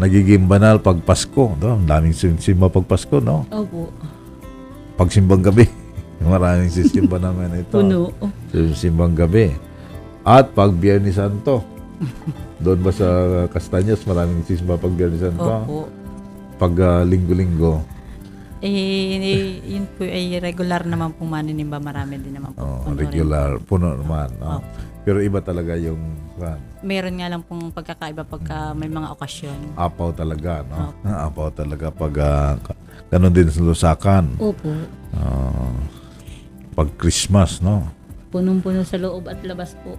[0.00, 1.52] nagiging banal pag Pasko.
[1.60, 1.76] No?
[1.76, 3.44] Ang daming sim- simba pag Pasko, no?
[3.52, 3.92] Opo.
[4.96, 5.68] Pag simbang gabi.
[6.20, 7.76] Maraming sisimba naman ito.
[7.76, 8.12] Puno.
[8.52, 9.52] Sim- Simbang gabi.
[10.24, 11.64] At pag Biyernes Santo.
[12.60, 13.08] Doon ba sa
[13.48, 15.44] Castañas maraming simba pag Biyernes Santo?
[15.44, 15.78] Opo.
[16.56, 17.80] Pag ah, linggo-linggo.
[18.60, 21.80] Eh, eh, yun po ay regular naman pong maninimba.
[21.80, 22.60] Marami din naman po.
[22.60, 23.08] Oh, Puno rin.
[23.08, 23.50] regular.
[23.64, 24.28] Puno naman.
[24.36, 24.60] no?
[25.10, 25.98] Pero iba talaga yung
[26.38, 29.74] kan, Meron nga lang pong pagkakaiba pagka may mga okasyon.
[29.74, 30.62] apaw talaga.
[30.62, 30.94] No?
[31.02, 32.78] Apaw talaga pag ah, ka-
[33.10, 34.38] ganun din sa Lusakan.
[34.38, 34.70] Opo.
[35.10, 35.74] Ah,
[36.78, 37.90] pag Christmas, no?
[38.30, 39.98] Punong-puno sa loob at labas po.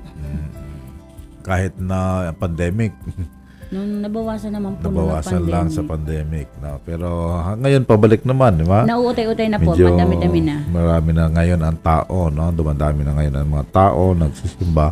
[1.44, 2.96] Kahit na pandemic,
[3.72, 6.52] Nung nabawasan naman po nabawasan lang sa pandemic.
[6.60, 6.76] No?
[6.84, 8.84] Pero ha- ngayon pabalik naman, di ba?
[8.84, 9.72] Nauutay-utay na po.
[9.72, 10.56] Medyo Madami-dami na.
[10.68, 12.52] marami na ngayon ang tao, no?
[12.52, 14.92] Dumadami na ngayon ang mga tao nagsisimba.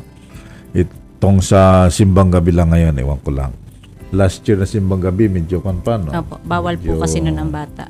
[0.72, 3.52] Itong sa simbang gabi lang ngayon, ewan ko lang.
[4.10, 6.10] Last year na simbang gabi, medyo kan pa, no?
[6.10, 6.40] Opo.
[6.42, 7.84] Bawal po Medyo- kasi nun ang bata.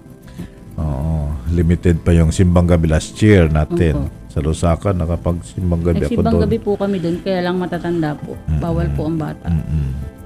[0.75, 4.09] Oo, limited pa yung simbang gabi last year natin.
[4.27, 6.43] Sa Lusaka, nakapag simbang gabi ako Nagsibang doon.
[6.45, 8.33] gabi po kami doon, kaya lang matatanda po.
[8.57, 9.45] Bawal po ang bata.
[9.47, 10.17] Mm-mm.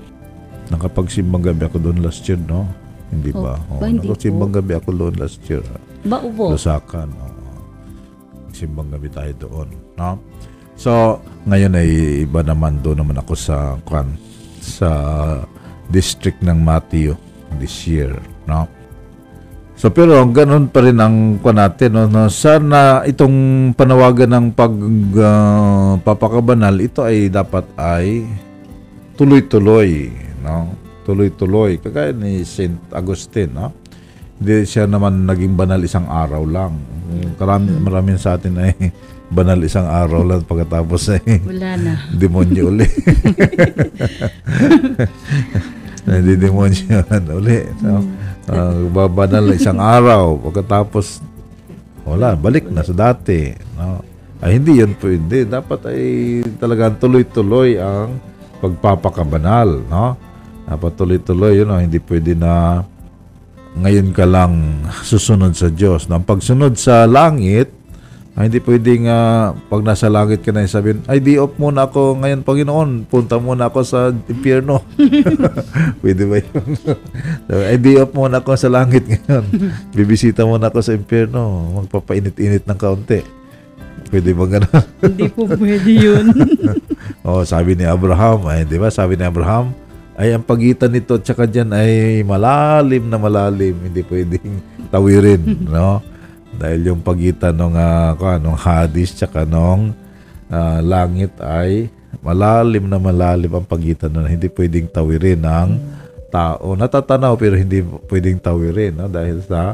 [0.73, 2.65] Nakapagsimbang gabi ako doon last year, no?
[3.13, 3.61] Hindi ba?
[3.69, 5.61] Oh, ba, hindi nakapagsimbang gabi ako doon last year.
[6.01, 6.57] Ba, upo.
[6.57, 7.13] Lusakan.
[7.13, 7.41] oo.
[8.49, 9.69] Simbang gabi tayo doon.
[9.97, 10.17] No?
[10.73, 11.89] So, ngayon ay
[12.25, 14.17] iba naman doon naman ako sa kwan,
[14.57, 14.89] sa
[15.93, 17.13] district ng Matthew
[17.61, 18.17] this year.
[18.49, 18.65] No?
[19.73, 21.97] So pero ganun pa rin ang kwan natin.
[21.97, 22.05] No?
[22.07, 22.29] No?
[22.29, 23.35] Sana itong
[23.75, 24.73] panawagan ng pag
[25.19, 28.23] ah, papakabanal, ito ay dapat ay
[29.17, 30.09] tuloy-tuloy.
[30.43, 30.75] No?
[31.07, 31.79] Tuloy-tuloy.
[31.79, 33.55] Kagaya ni Saint Agustin.
[33.55, 33.71] No?
[34.37, 36.75] Hindi siya naman naging banal isang araw lang.
[37.39, 38.73] Karami, maraming sa atin ay
[39.37, 41.93] banal isang araw lang pagkatapos ay Wala na.
[42.21, 42.87] demonyo uli.
[46.03, 46.97] Hindi demonyo
[47.39, 47.59] uli.
[47.79, 47.91] So,
[48.51, 51.23] uh, babanal isang araw pagkatapos
[52.03, 53.55] wala, balik na sa dati.
[53.79, 54.03] No?
[54.43, 55.47] Ay hindi yun pwede.
[55.47, 56.03] Dapat ay
[56.59, 58.19] talagang tuloy-tuloy ang
[58.59, 59.87] pagpapakabanal.
[59.87, 60.19] No?
[60.67, 61.67] Dapat tuloy-tuloy yun.
[61.69, 61.79] No?
[61.79, 62.83] Hindi pwede na
[63.73, 66.07] ngayon ka lang susunod sa Diyos.
[66.07, 66.21] No?
[66.21, 67.83] Ang pagsunod sa langit,
[68.33, 72.17] ay hindi pwedeng ah, pag nasa langit ka na sabihin, ay di off muna ako
[72.17, 74.81] ngayon Panginoon, punta muna ako sa impyerno.
[76.01, 76.73] Pwede ba yun?
[77.45, 79.45] Sabi, ay di off muna ako sa langit ngayon.
[79.93, 83.21] Bibisita muna ako sa impyerno, magpapainit-init ng kaunti.
[84.09, 84.85] Pwede ba gano'n?
[85.05, 86.25] Hindi po pwede yun.
[87.25, 88.89] oh, sabi ni Abraham, ay di ba?
[88.89, 89.77] Sabi ni Abraham,
[90.13, 94.61] ay ang pagitan nito at saka dyan ay malalim na malalim, hindi pwedeng
[94.93, 96.01] tawirin, no?
[96.53, 99.97] Dahil yung pagitan ng uh, nung Hades tsaka nung
[100.53, 101.89] ah, langit ay
[102.21, 104.29] malalim na malalim ang pagitan nun.
[104.29, 105.69] Hindi pwedeng tawirin ng
[106.29, 106.77] tao.
[106.77, 109.09] Natatanaw pero hindi pwedeng tawirin no?
[109.09, 109.73] dahil sa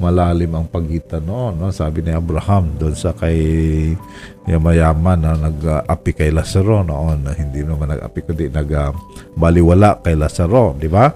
[0.00, 1.60] malalim ang pagitan noon.
[1.60, 1.68] No?
[1.68, 3.36] Sabi ni Abraham doon sa kay
[4.48, 7.28] mayaman na nag-api kay Lazaro noon.
[7.28, 10.72] na Hindi naman nag-api kundi nag-baliwala kay Lazaro.
[10.74, 11.12] Di ba?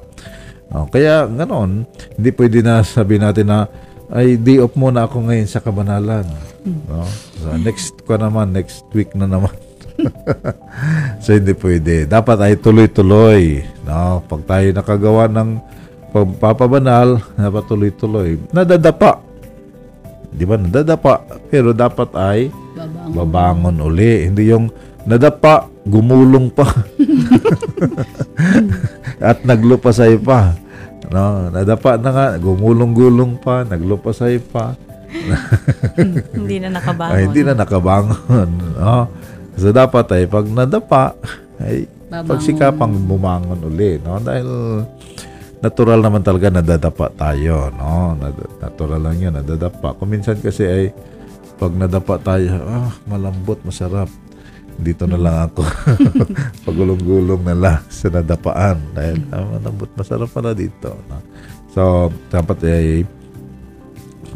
[0.74, 1.86] Oh, kaya ganon,
[2.18, 3.68] hindi pwede na sabi natin na
[4.12, 6.26] ay day off muna ako ngayon sa kabanalan.
[6.64, 7.04] No?
[7.40, 9.54] So, next ko naman, next week na naman.
[11.22, 12.10] so hindi pwede.
[12.10, 13.62] Dapat ay tuloy-tuloy.
[13.86, 14.20] No?
[14.26, 15.50] Pag tayo nakagawa ng
[16.14, 18.38] pagpapabanal, dapat tuloy-tuloy.
[18.54, 19.18] Nadadapa.
[20.30, 20.54] Di ba?
[20.54, 21.14] Nadadapa.
[21.50, 23.10] Pero dapat ay Babangon.
[23.10, 24.30] babangon uli.
[24.30, 24.70] Hindi yung
[25.02, 26.70] nadapa, gumulong pa.
[29.34, 30.54] At naglupasay pa.
[31.10, 34.78] No, nadapa na nga, gumulong-gulong pa, naglupasay pa.
[36.34, 37.14] Hindi na nakabangon.
[37.14, 38.48] Ay, hindi na nakabangon.
[38.74, 39.06] No?
[39.54, 41.14] So dapat ay pag nadapa,
[41.62, 42.28] ay Babangon.
[42.34, 44.02] pagsikapang bumangon uli.
[44.02, 44.18] No?
[44.18, 44.48] Dahil
[45.64, 47.72] natural naman talaga nadadapa tayo.
[47.72, 48.12] No?
[48.60, 49.96] Natural lang yun, nadadapa.
[49.96, 50.84] Kung minsan kasi ay
[51.56, 54.12] pag nadapa tayo, ah, malambot, masarap.
[54.76, 55.64] Dito na lang ako.
[56.68, 58.76] Pagulong-gulong na lang sa nadapaan.
[58.92, 60.92] Dahil ah, malambot, masarap pala dito.
[61.08, 61.24] No?
[61.72, 62.88] So, dapat ay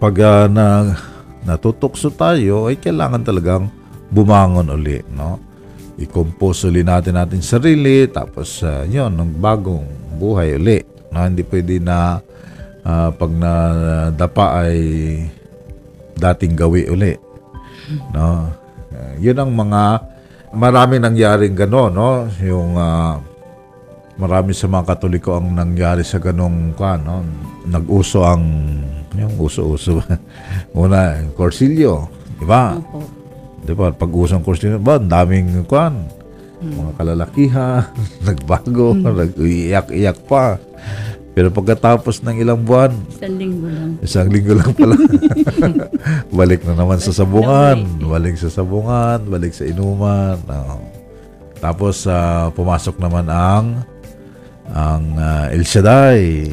[0.00, 0.96] pag ah, na,
[1.44, 3.68] natutukso tayo, ay kailangan talagang
[4.08, 5.04] bumangon uli.
[5.12, 5.36] No?
[5.98, 9.84] I-compose uli natin natin sarili, tapos uh, yun, ng bagong
[10.16, 10.97] buhay uli.
[11.12, 11.24] No?
[11.24, 12.20] Hindi pwede na
[12.84, 14.76] ah, pag nadapa ay
[16.18, 17.14] dating gawi uli.
[18.12, 18.50] No?
[18.92, 19.82] Ah, yun ang mga
[20.52, 22.26] marami nangyaring gano'n, no?
[22.40, 23.20] Yung ah,
[24.18, 27.22] marami sa mga Katoliko ang nangyari sa ganong kan, no?
[27.68, 28.44] Nag-uso ang
[29.18, 29.98] yung uso-uso.
[30.78, 32.06] Una, Corsilio,
[32.38, 32.76] di ba?
[32.76, 33.00] Opo.
[33.64, 33.90] Di ba?
[33.90, 35.66] Pag-usong Corsilio, ba, ang daming
[36.58, 37.82] kan, mga kalalakihan,
[38.26, 40.58] nagbago, nag-iyak-iyak pa.
[41.38, 43.90] Pero pagkatapos ng ilang buwan, Isang linggo lang.
[44.02, 44.98] Isang linggo lang pala.
[46.42, 47.78] balik na naman sa sabungan.
[48.02, 50.34] Balik sa sabungan, balik sa inuman.
[50.50, 50.82] Oo.
[51.62, 53.86] Tapos ah, pumasok naman ang
[54.66, 56.50] ang ah, El Shaddai.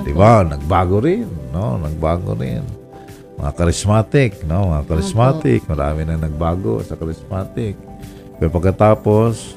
[0.00, 0.40] 'Di ba?
[0.40, 1.76] Nagbago rin, no?
[1.76, 2.64] Nagbago rin.
[3.36, 4.72] Mga charismatic, no?
[4.72, 7.76] Mga charismatic, marami na nagbago sa charismatic.
[8.44, 9.56] Pero pagkatapos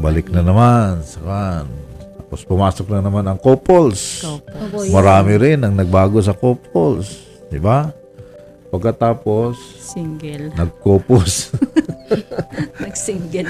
[0.00, 1.64] balik na naman sa kan.
[2.16, 4.24] Tapos pumasok na naman ang couples.
[4.24, 4.96] Opo, yun.
[4.96, 7.20] Marami rin ang nagbago sa couples.
[7.52, 7.92] Di ba?
[8.72, 10.56] Pagkatapos, Single.
[10.56, 11.52] nag-couples.
[12.88, 13.44] Nag-single.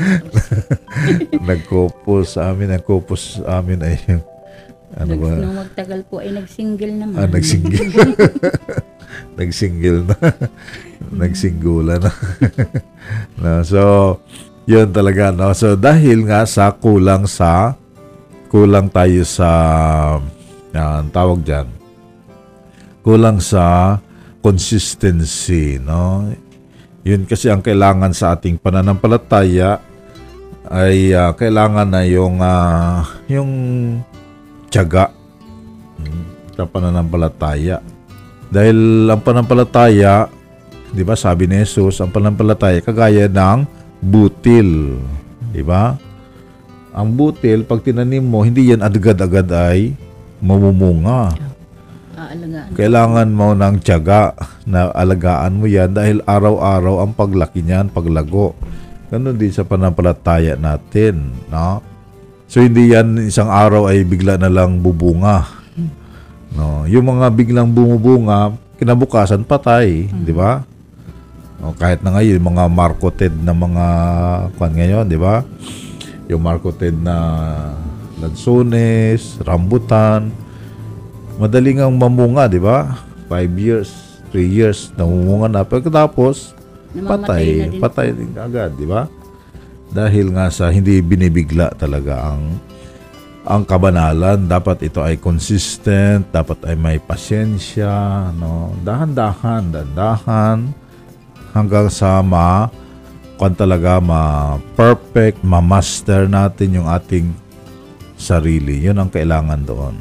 [1.54, 2.74] nag-couples sa amin.
[2.74, 4.26] Ang couples sa amin ay yung,
[4.98, 5.30] ano Nag, ba?
[5.38, 7.14] nung magtagal po ay nag-single naman.
[7.14, 7.78] Ah, nagsingle.
[9.38, 10.18] nagsingle na.
[11.22, 12.10] Nagsingula na.
[13.40, 13.80] no, so,
[14.66, 15.30] yun talaga.
[15.30, 15.54] No?
[15.54, 17.78] So, dahil nga sa kulang sa
[18.50, 19.50] kulang tayo sa
[20.72, 21.68] ang tawag dyan
[23.04, 23.96] kulang sa
[24.40, 26.32] consistency no
[27.04, 29.80] yun kasi ang kailangan sa ating pananampalataya
[30.68, 33.50] ay ah, kailangan na yung ah, yung
[34.68, 35.08] tiyaga
[35.96, 37.80] mm, sa pananampalataya.
[38.48, 40.28] Dahil ang pananampalataya,
[40.92, 43.68] 'di ba, sabi ni Jesus, ang pananampalataya kagaya ng
[44.00, 44.96] butil,
[45.52, 45.96] 'di ba?
[46.96, 49.94] Ang butil pag tinanim mo, hindi yan agad-agad ay
[50.42, 51.36] mamumunga.
[52.18, 52.74] Aalagaan.
[52.74, 54.34] Kailangan mo ng tiyaga
[54.66, 58.58] na alagaan mo yan dahil araw-araw ang paglaki niyan, paglago.
[59.08, 61.80] Ganun din sa panampalataya natin, no?
[62.50, 65.57] So hindi yan isang araw ay bigla na lang bubunga.
[66.54, 70.64] No, yung mga biglang bumubunga, kinabukasan patay, di ba?
[71.58, 73.86] O, kahit na ngayon, yung mga marketed na mga
[74.54, 75.42] kwan ngayon, di ba?
[76.30, 77.16] Yung marketed na
[78.22, 80.30] lansones, rambutan,
[81.36, 82.96] madaling ang mamunga, di ba?
[83.26, 83.90] Five years,
[84.30, 85.62] three years, namumunga na.
[85.66, 86.54] Pagkatapos,
[86.94, 89.10] patay, na din patay din agad, di ba?
[89.90, 92.60] Dahil nga sa hindi binibigla talaga ang
[93.48, 98.76] ang kabanalan, dapat ito ay consistent, dapat ay may pasyensya, no?
[98.84, 100.68] Dahan-dahan, dahan
[101.56, 102.68] hanggang sa ma
[103.40, 107.32] kung talaga ma-perfect, ma-master natin yung ating
[108.20, 108.84] sarili.
[108.84, 109.96] Yun ang kailangan doon.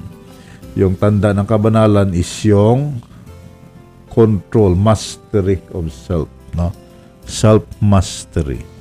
[0.76, 3.00] Yung tanda ng kabanalan is yung
[4.12, 6.76] control, mastery of self, no?
[7.24, 8.77] Self-mastery, no?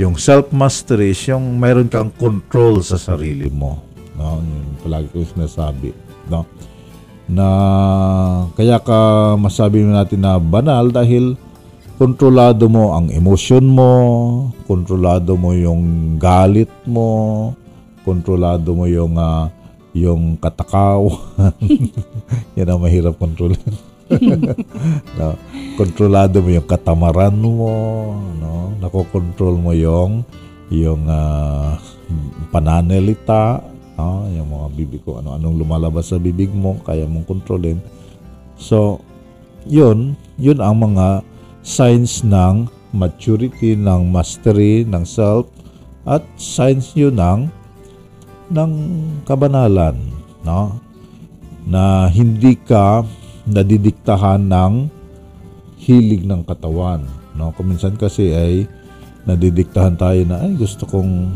[0.00, 3.84] Yung self-mastery is yung mayroon kang control sa sarili mo,
[4.16, 4.40] no?
[4.40, 5.92] Yung palagi ko sinasabi,
[6.32, 6.48] no?
[7.28, 7.46] Na
[8.56, 11.36] kaya ka masabi natin na banal dahil
[12.00, 13.92] kontrolado mo ang emosyon mo,
[14.64, 17.52] kontrolado mo yung galit mo,
[18.02, 19.52] kontrolado mo yung ah,
[19.92, 21.52] yung katakawan.
[22.56, 23.60] Yan ang mahirap kontrolin.
[25.18, 25.36] No?
[25.76, 27.72] Kontrolado mo yung katamaran mo,
[28.36, 28.76] no?
[28.82, 30.26] Nakokontrol mo yung
[30.72, 31.76] yung ah,
[32.48, 33.60] pananalita,
[34.00, 34.24] no?
[34.32, 37.76] yung mga bibig ko, ano anong lumalabas sa bibig mo, kaya mong kontrolin.
[38.56, 39.04] So,
[39.68, 41.20] yun, yun ang mga
[41.60, 45.48] signs ng maturity, ng mastery, ng self,
[46.04, 47.46] at signs yun ng
[48.52, 48.72] ng
[49.24, 49.96] kabanalan,
[50.44, 50.76] no?
[51.64, 53.06] Na hindi ka
[53.48, 54.74] nadidiktahan ng
[55.82, 57.02] hilig ng katawan,
[57.34, 57.50] no?
[57.58, 58.54] Kuminsan kasi ay
[59.26, 61.30] nadidiktahan tayo na ay gusto kong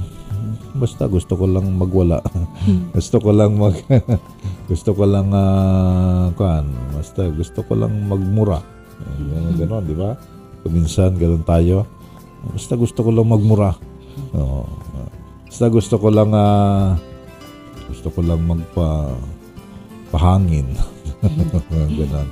[0.77, 2.21] basta gusto ko lang magwala.
[2.97, 3.75] gusto ko lang mag
[4.71, 8.61] gusto ko lang ah, kuan, basta gusto ko lang magmura.
[9.19, 10.15] Ganun, ganon, di ba?
[10.63, 11.89] Kuminsan ganun tayo.
[12.47, 13.75] Basta gusto ko lang magmura.
[14.37, 14.65] Oo.
[15.47, 16.95] Basta gusto ko lang ah,
[17.89, 19.17] gusto ko lang magpa
[20.13, 20.69] pahangin.
[21.99, 22.29] Ganon.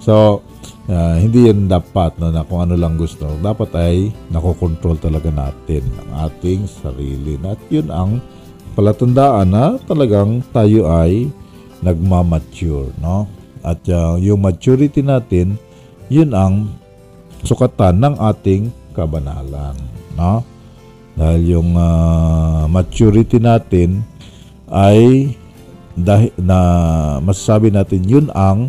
[0.00, 0.40] So,
[0.88, 3.28] ah, hindi yan dapat no, na kung ano lang gusto.
[3.38, 3.96] Dapat ay
[4.32, 7.36] nakokontrol talaga natin ang ating sarili.
[7.44, 8.24] At yun ang
[8.74, 11.28] palatandaan na talagang tayo ay
[11.84, 12.92] nagmamature.
[13.00, 13.28] No?
[13.60, 15.60] At ah, yung maturity natin,
[16.08, 16.72] yun ang
[17.44, 19.76] sukatan ng ating kabanalan.
[20.16, 20.40] No?
[21.12, 24.00] Dahil yung ah, maturity natin
[24.70, 25.34] ay
[26.02, 26.58] dahil na
[27.22, 28.68] masasabi natin yun ang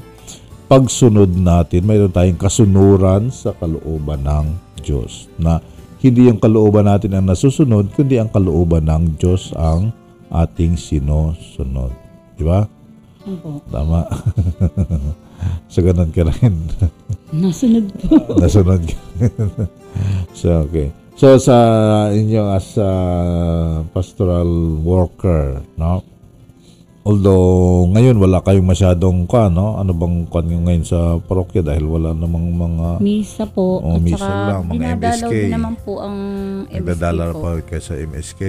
[0.72, 1.84] pagsunod natin.
[1.84, 4.46] Mayroon tayong kasunuran sa kalooban ng
[4.80, 5.28] Diyos.
[5.36, 5.60] Na
[6.00, 9.92] hindi yung kalooban natin ang nasusunod, kundi ang kalooban ng Diyos ang
[10.32, 11.92] ating sinusunod.
[12.40, 12.64] Di ba?
[13.22, 13.62] Opo.
[13.70, 14.08] Tama.
[15.72, 16.56] so, ganun ka rin.
[17.36, 18.18] Nasunod po.
[18.42, 18.98] Nasunod ka.
[20.34, 20.90] so, okay.
[21.20, 21.56] So, sa
[22.10, 22.92] inyo as a
[23.94, 26.02] pastoral worker, no?
[27.02, 29.74] Although, ngayon wala kayong masyadong ka, no?
[29.74, 33.82] Ano bang kan ngayon sa parokya dahil wala namang mga Misa po.
[33.82, 35.34] Oh, at misa saka lang, mga MSK.
[35.34, 36.18] din naman po ang
[36.70, 37.40] MSK nagdadala po.
[37.40, 38.42] pa kayo sa MSK.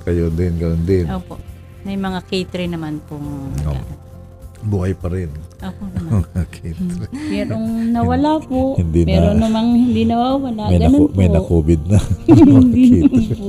[0.00, 1.04] Kayo din, ganun din.
[1.06, 1.36] Opo.
[1.80, 3.76] May mga catering naman pong No.
[4.62, 5.28] Buhay pa rin.
[5.58, 6.24] Ako naman.
[6.34, 6.72] okay.
[7.12, 8.76] Merong nawala po.
[8.76, 10.62] Hindi na- Meron namang hindi nawawala.
[10.68, 11.16] May, Ganun naku, po.
[11.16, 11.98] may na.
[12.28, 12.88] hindi Okay.
[12.98, 13.48] naman po.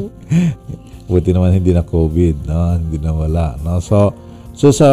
[1.08, 2.60] Buti naman hindi na COVID, no?
[2.74, 3.80] Hindi na wala, no?
[3.80, 4.12] So,
[4.62, 4.92] so sa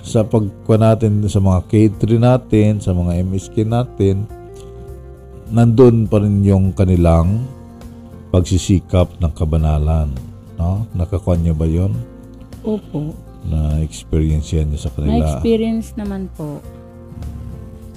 [0.00, 4.24] sa pagkuha natin sa mga catering natin, sa mga MSK natin,
[5.52, 7.44] nandun pa rin yung kanilang
[8.32, 10.08] pagsisikap ng kabanalan,
[10.56, 10.88] no?
[10.96, 11.92] Nakakuha niyo ba 'yon?
[12.64, 13.12] Opo.
[13.44, 15.20] Na experience yan niyo sa kanila.
[15.20, 16.64] Na-experience naman po.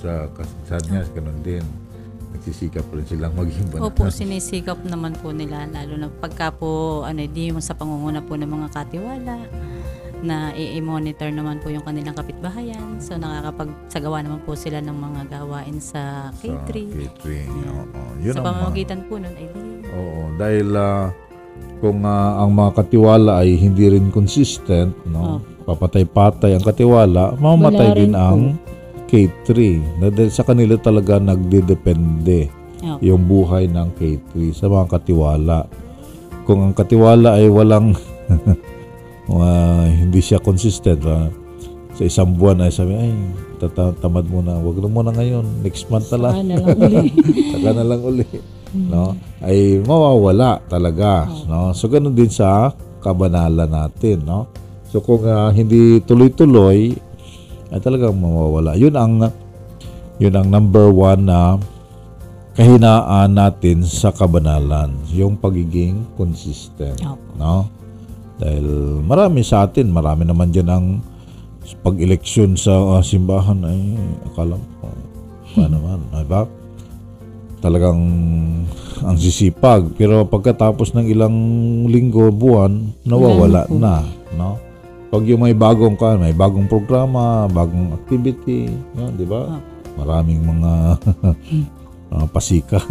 [0.04, 1.64] Sa kasad niya, ganun din.
[2.36, 3.90] Nagsisikap rin silang maging banal.
[3.90, 5.66] Opo, sinisikap naman po nila.
[5.72, 9.36] Lalo na pagka po, ano, di mo sa pangunguna po ng mga katiwala
[10.20, 13.00] na i-monitor naman po yung kanilang kapitbahayan.
[13.00, 16.92] So, nakakapagsagawa naman po sila ng mga gawain sa Sa catering.
[16.92, 18.02] catering, oo.
[18.20, 19.48] Yun Sa pamamagitan po nun, ay
[19.90, 21.10] Oo, dahil ah,
[21.80, 25.40] kung ah, ang mga katiwala ay hindi rin consistent, no?
[25.64, 28.58] Papatay-patay ang katiwala, mamamatay din ang
[29.06, 29.50] K3.
[30.02, 32.50] Na dahil sa kanila talaga nagdedepende
[32.82, 33.02] Opo.
[33.02, 35.70] yung buhay ng K3 sa mga katiwala.
[36.44, 37.94] Kung ang katiwala ay walang
[39.38, 41.30] ah, hindi siya consistent, ah,
[42.00, 43.12] sa isang buwan ay sabi, ay,
[44.00, 46.34] tamad muna, wag na muna ngayon, next month na lang.
[46.40, 47.06] Saka na lang uli.
[47.52, 48.28] Saka na lang uli.
[48.70, 49.18] No?
[49.44, 51.28] Ay mawawala talaga.
[51.50, 51.76] No?
[51.76, 52.72] So, ganun din sa
[53.04, 54.24] kabanalan natin.
[54.24, 54.48] No?
[54.88, 56.96] So, kung ah, hindi tuloy-tuloy,
[57.70, 58.80] ay talagang mawawala.
[58.80, 59.14] Yun ang,
[60.24, 61.60] yun ang number one na
[62.56, 64.96] kahinaan natin sa kabanalan.
[65.12, 66.96] Yung pagiging consistent.
[67.36, 67.68] No?
[68.40, 68.66] Dahil
[69.04, 70.86] marami sa atin, marami naman dyan ang
[71.84, 74.00] pag-eleksyon sa ah, simbahan ay
[74.32, 74.90] akala mo, pa
[75.76, 76.48] naman, ay ba?
[77.60, 78.00] Talagang
[79.04, 79.92] ang sisipag.
[80.00, 81.36] Pero pagkatapos ng ilang
[81.92, 84.08] linggo, buwan, nawawala na.
[84.40, 84.56] No?
[85.12, 89.60] Pag yung may bagong ka, may bagong programa, bagong activity, no, di ba?
[90.00, 90.72] Maraming mga
[92.14, 92.86] ah, pasikat.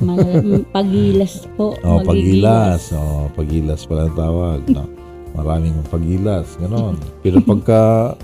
[0.00, 1.74] Mal- pagilas po.
[1.86, 2.92] Oh, pagilas.
[2.94, 4.60] Oh, pagilas pala ang tawag.
[4.70, 4.86] No?
[5.34, 6.96] Maraming pagilas, ganon.
[7.22, 8.14] Pero pagka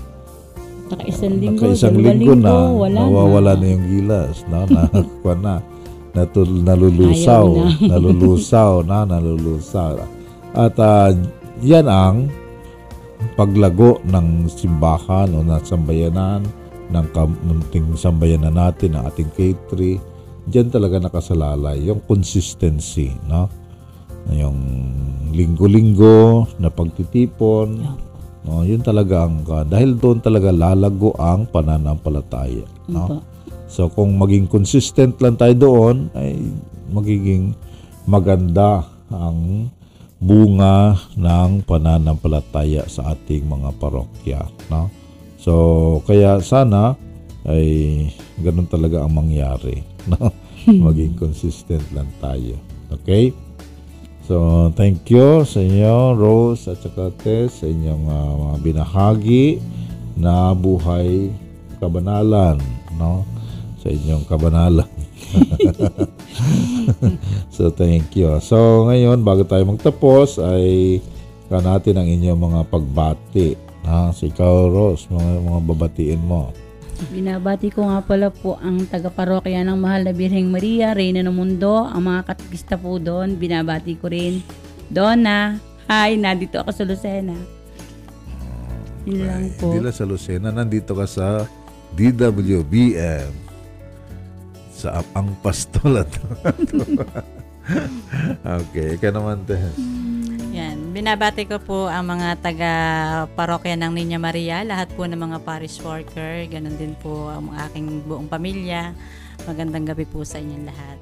[0.85, 3.59] Saka isang linggo, naka isang dalawa linggo na, wala nawawala na.
[3.61, 4.35] na yung gilas.
[4.45, 4.59] No?
[4.73, 4.81] Na,
[5.21, 5.55] kuwan na.
[6.15, 7.47] Natul, nalulusaw.
[7.51, 9.99] Ayaw nalulusaw na, nalulusaw.
[10.55, 11.11] At ah,
[11.59, 12.31] yan ang
[13.35, 16.45] paglago ng simbahan o ng sambayanan
[16.93, 19.97] ng kamunting sambayanan natin, ng ating K3,
[20.45, 23.49] diyan talaga nakasalalay yung consistency, no?
[24.33, 24.57] Yung
[25.33, 27.81] linggo-linggo na pagtitipon,
[28.45, 28.61] no?
[28.61, 33.25] Yun talaga ang ah, dahil doon talaga lalago ang pananampalataya, no?
[33.65, 36.37] So kung maging consistent lang tayo doon ay
[36.93, 37.57] magiging
[38.05, 39.67] maganda ang
[40.21, 44.93] bunga ng pananampalataya sa ating mga parokya, no?
[45.41, 45.53] So
[46.05, 46.97] kaya sana
[47.45, 48.09] ay
[48.41, 50.33] ganun talaga ang mangyari, no?
[50.65, 52.57] maging consistent lang tayo.
[52.89, 53.33] Okay?
[54.25, 59.61] So, thank you sa inyo, Rose at saka Tess, sa inyong ah, mga binahagi
[60.17, 61.29] na buhay
[61.77, 62.57] kabanalan,
[62.97, 63.21] no?
[63.85, 64.89] Sa inyong kabanalan.
[67.55, 68.33] so, thank you.
[68.41, 70.97] So, ngayon, bago tayo magtapos, ay
[71.45, 73.53] ka natin ang inyong mga pagbati.
[73.85, 74.09] Ha?
[74.09, 76.49] So, ikaw, Rose, mga, mga babatiin mo.
[77.11, 81.83] Binabati ko nga pala po ang taga-parokya ng Mahal na Birheng Maria, Reyna ng Mundo,
[81.83, 83.35] ang mga katikista po doon.
[83.35, 84.39] Binabati ko rin.
[84.87, 85.59] Donna,
[85.91, 87.35] hi, nandito ako sa Lucena.
[89.03, 89.75] Yun lang po.
[89.75, 91.43] Hindi lang sa Lucena, nandito ka sa
[91.99, 93.31] DWBM
[94.71, 96.03] sa Apang Pastola.
[98.59, 99.75] okay, ikaw naman, Tess.
[99.75, 100.14] Yan.
[100.95, 106.47] Binabati ko po ang mga taga-parokya ng Niña Maria, lahat po ng mga parish worker,
[106.47, 108.95] ganun din po ang aking buong pamilya.
[109.43, 110.97] Magandang gabi po sa inyong lahat.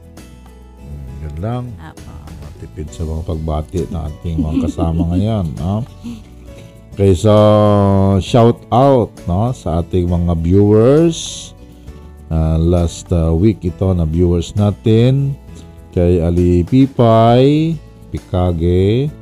[1.21, 1.63] Yun lang.
[1.77, 2.09] Apo.
[2.41, 5.45] Matipid sa mga pagbati ng ating mga kasama ngayon.
[5.61, 5.85] No?
[6.97, 7.33] Okay, so
[8.17, 11.53] shout out no, sa ating mga viewers.
[12.33, 15.37] Ah, last uh, week ito na viewers natin
[15.93, 17.77] kay Ali Pipay,
[18.09, 19.13] Pikage,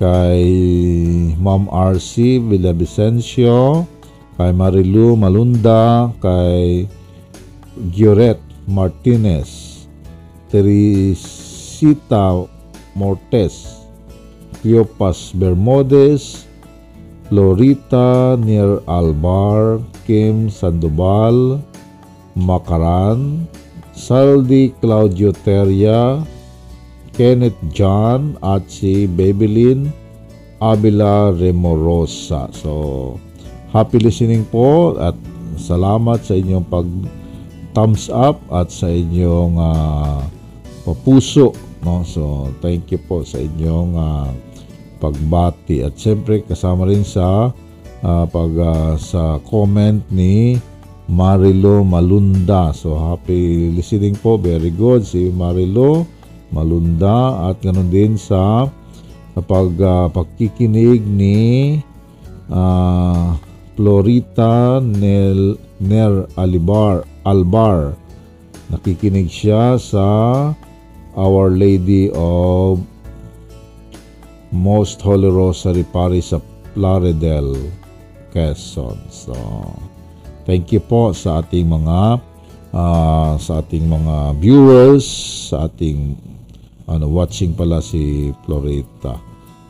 [0.00, 0.48] kay
[1.36, 3.84] Ma'am RC Villavicencio,
[4.40, 6.88] kay Marilu Malunda, kay
[7.92, 9.84] Gioret Martinez,
[10.48, 12.48] Teresita
[12.96, 13.84] Mortes,
[14.64, 16.48] Cleopas Bermudez,
[17.28, 21.60] Florita near Albar, Kim Sandoval,
[22.32, 23.44] Macaran,
[23.92, 26.24] Saldi Claudio Teria,
[27.20, 29.92] Kenneth John at si Babylin
[30.56, 32.48] Avila Remorosa.
[32.56, 33.20] So,
[33.76, 35.12] happy listening po at
[35.60, 36.88] salamat sa inyong pag
[37.76, 40.24] thumbs up at sa inyong ah,
[40.88, 41.52] papuso.
[41.84, 42.00] No?
[42.08, 44.32] So, thank you po sa inyong ah,
[44.96, 45.84] pagbati.
[45.84, 47.52] At siyempre, kasama rin sa
[48.00, 50.56] ah, pag ah, sa comment ni
[51.04, 52.72] Marilo Malunda.
[52.72, 54.40] So, happy listening po.
[54.40, 55.04] Very good.
[55.04, 56.19] Si Marilo
[56.50, 57.50] Malunda.
[57.50, 58.68] At ganun din sa
[59.34, 61.78] sa pag, ah, pagkikinig ni
[62.50, 63.38] ah,
[63.78, 67.96] Florita Nel, Ner Alibar, Albar.
[68.70, 70.06] Nakikinig siya sa
[71.16, 72.78] Our Lady of
[74.50, 76.38] Most Holy Rosary Parish sa
[76.74, 77.54] Plaridel,
[78.34, 78.98] Quezon.
[79.10, 79.34] So,
[80.46, 82.18] thank you po sa ating mga
[82.74, 85.06] ah, sa ating mga viewers,
[85.50, 86.29] sa ating
[86.90, 89.14] ano, watching pala si Florita.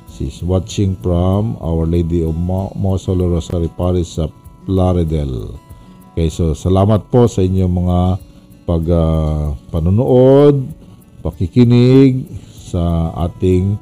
[0.08, 4.26] She's watching from Our Lady of Mo- Mosolo Rosary Parish sa
[4.64, 5.52] Plaridel.
[6.12, 8.00] Okay, so salamat po sa inyong mga
[8.64, 10.64] pag ah, panunood,
[11.20, 12.24] pakikinig
[12.72, 13.76] sa ating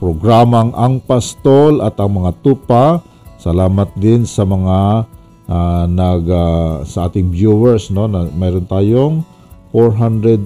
[0.00, 3.04] programang Ang Pastol at ang mga tupa.
[3.38, 5.06] Salamat din sa mga
[5.46, 9.24] ah, nag ah, sa ating viewers no na mayroon tayong
[9.72, 10.42] 484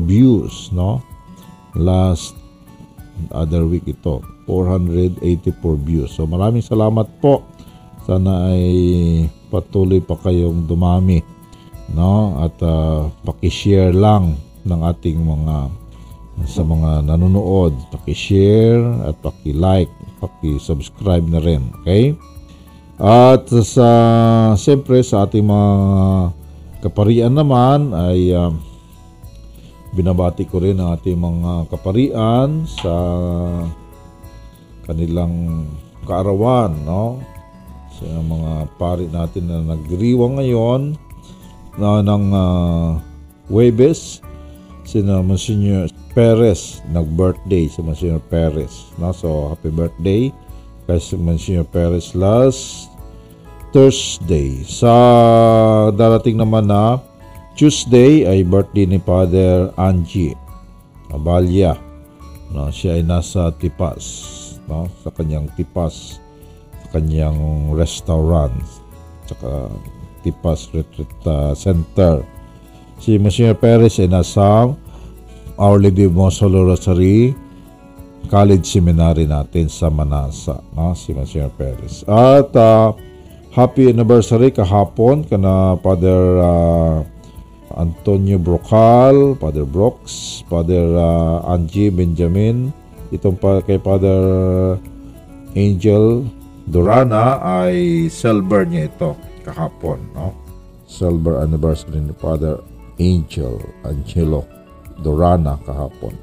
[0.00, 1.04] views no
[1.76, 2.34] last
[3.32, 5.22] other week ito 484
[5.82, 6.10] views.
[6.14, 7.42] So maraming salamat po.
[8.06, 11.22] Sana ay patuloy pa kayong dumami
[11.92, 12.38] no?
[12.42, 15.56] At ah, paki-share lang ng ating mga
[16.46, 17.74] sa mga nanonood.
[17.90, 22.16] Paki-share at paki-like paki-subscribe na rin okay?
[22.96, 23.90] At sa
[24.56, 25.70] siyempre sa ating mga
[26.80, 28.54] kaparian naman ay ah,
[29.96, 32.92] binabati ko rin ang ating mga kaparian sa
[34.84, 35.64] kanilang
[36.04, 37.24] kaarawan, no?
[37.96, 41.00] Sa mga pari natin na nagdiriwang ngayon
[41.80, 42.88] na ng uh,
[43.48, 44.20] Webes,
[44.84, 48.92] sina Monsignor Perez, nag-birthday si Monsignor Perez.
[49.00, 49.16] No?
[49.16, 50.28] So, happy birthday
[50.86, 52.92] kay si Monsignor Perez last
[53.72, 54.60] Thursday.
[54.64, 54.92] Sa
[55.92, 57.00] darating naman na
[57.56, 60.36] Tuesday ay birthday ni Father Angie
[61.08, 61.72] Abalya.
[62.52, 64.04] No, siya ay nasa Tipas,
[64.68, 66.20] no, sa kanyang Tipas,
[66.84, 68.52] sa kanyang restaurant,
[69.24, 69.72] saka
[70.20, 72.20] Tipas Retreat uh, Center.
[73.00, 74.68] Si Monsignor Perez ay nasa
[75.56, 77.32] Our Lady of Mosolo Rosary
[78.28, 82.04] College Seminary natin sa Manasa, no, si Monsignor Perez.
[82.04, 82.92] At ah,
[83.56, 87.00] happy anniversary kahapon kana Father ah,
[87.74, 92.70] Antonio Brocal, Father Brooks, Father uh, Angie Benjamin,
[93.10, 94.20] itong pa kay Father
[95.56, 96.22] Angel
[96.66, 99.14] Durana ay silver niya ito
[99.46, 100.34] kahapon, no?
[100.86, 102.58] Silver anniversary ni Father
[102.98, 104.46] Angel Angelo
[105.02, 106.14] Durana kahapon.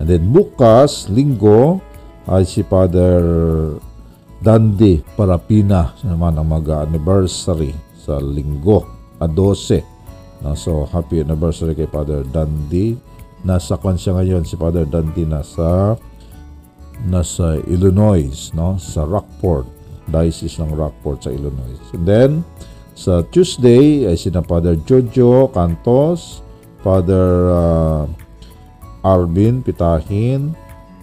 [0.00, 1.84] And then bukas, linggo,
[2.24, 3.20] ay si Father
[4.40, 8.88] Dandy Parapina naman ang mag-anniversary sa linggo,
[9.20, 9.99] a 12.
[10.40, 12.96] No, so, happy anniversary kay Father Dandy.
[13.44, 15.96] Nasa kwan siya ngayon si Father Dandy nasa
[17.08, 18.76] nasa Illinois, no?
[18.76, 19.64] Sa Rockport,
[20.08, 21.76] Diocese ng Rockport sa Illinois.
[21.92, 22.30] And then
[22.96, 26.44] sa Tuesday ay sina Father Jojo Cantos,
[26.84, 28.04] Father uh,
[29.00, 30.52] Arvin Pitahin,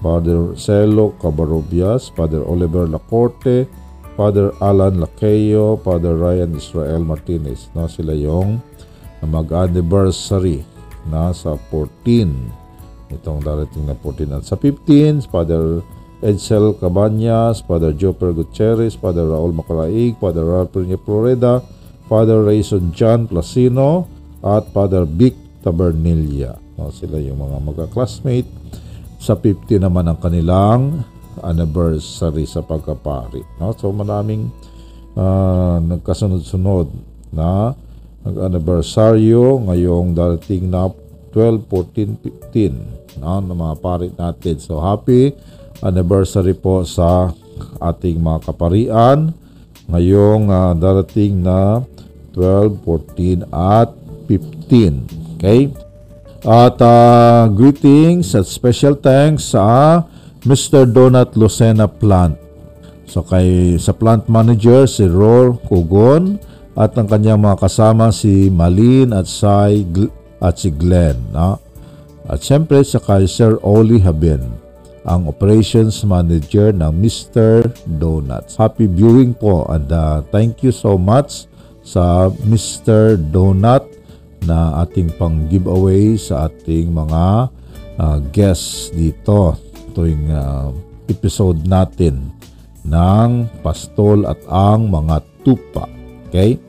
[0.01, 3.65] Father Celo Cabarobias, Father Oliver Lacorte,
[4.13, 7.69] Father Alan Laqueo, Father Ryan Israel Martinez.
[7.73, 8.61] No, sila yung
[9.25, 10.61] mag-anniversary
[11.09, 12.67] na sa 14
[13.07, 15.79] itong darating na 14 at sa 15 Father
[16.19, 21.61] Edsel Cabanyas, Father Joper Gutierrez, Father Raul Macaraig, Father Ralph Peña Florida,
[22.09, 24.09] Father Rayson John Placino
[24.41, 26.57] at Father Vic Tabernilla.
[26.77, 28.49] No, sila yung mga magka-classmate.
[29.21, 31.05] Sa 50 naman ang kanilang
[31.41, 33.45] anniversary sa pagkapari.
[33.61, 33.73] No?
[33.77, 34.49] So maraming
[35.13, 36.89] ah, nagkasunod-sunod
[37.29, 37.77] na
[38.27, 40.91] nag-anniversaryo ngayong darating na
[41.31, 42.19] 12, 14,
[42.51, 44.55] 15 no, ng mga parit natin.
[44.59, 45.31] So happy
[45.79, 47.31] anniversary po sa
[47.79, 49.31] ating mga kaparian
[49.87, 51.85] ngayong ah, darating na
[52.35, 53.89] 12, 14 at
[54.29, 55.39] 15.
[55.39, 55.71] Okay?
[56.43, 60.03] At ah, greetings at special thanks sa
[60.43, 60.85] Mr.
[60.85, 62.37] Donat Lucena Plant.
[63.07, 66.43] So kay sa plant manager si Ror Kugon
[66.77, 69.81] at ang kanyang mga kasama si Malin at si
[70.37, 71.57] at si Glenn, no?
[72.29, 74.45] At siyempre sa kay Sir Oli Haben,
[75.07, 77.65] ang operations manager ng Mr.
[77.97, 78.59] Donuts.
[78.59, 81.49] Happy viewing po and uh, thank you so much
[81.81, 83.15] sa Mr.
[83.15, 83.87] Donut
[84.43, 87.47] na ating pang giveaway sa ating mga
[87.97, 89.55] uh, guests dito
[89.95, 90.69] tuwing uh,
[91.07, 92.29] episode natin
[92.83, 95.87] ng pastol at ang mga tupa.
[96.27, 96.66] Okay?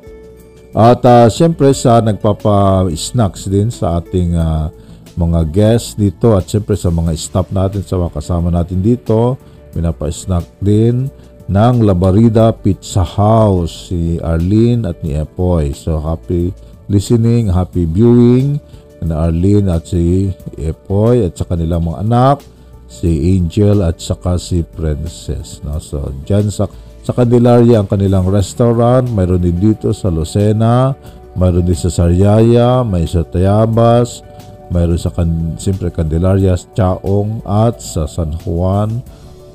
[0.79, 4.71] At uh, siyempre sa nagpapa-snacks din sa ating ah,
[5.19, 9.35] mga guests dito at siyempre sa mga staff natin, sa mga kasama natin dito,
[9.75, 11.11] pinapa-snack din
[11.51, 15.75] ng Labarida Pizza House, si Arlene at ni Epoy.
[15.75, 16.55] So happy
[16.87, 18.63] listening, happy viewing
[19.03, 22.39] na Arlene at si Epoy at sa kanilang mga anak,
[22.87, 25.59] si Angel at saka si Princess.
[25.67, 25.83] No?
[25.83, 26.71] So dyan sa
[27.09, 30.93] sa Candelaria ang kanilang restaurant, mayroon din dito sa Lucena,
[31.41, 34.21] mayroon din sa Sariaya, may sa Tayabas,
[34.69, 39.01] mayroon sa kan, siyempre Candelaria, Chaong at sa San Juan.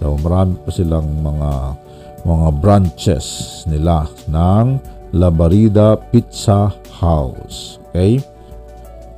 [0.02, 1.78] So marami pa silang mga
[2.26, 4.82] mga branches nila ng
[5.14, 7.78] Labarida Pizza House.
[7.94, 8.18] Okay?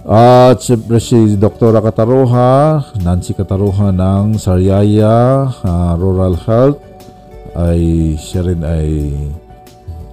[0.04, 1.72] At siyempre si Dr.
[1.80, 6.95] Kataroha, Nancy Kataroha ng Sariaya ah, Rural Health
[7.56, 9.16] ay siya rin ay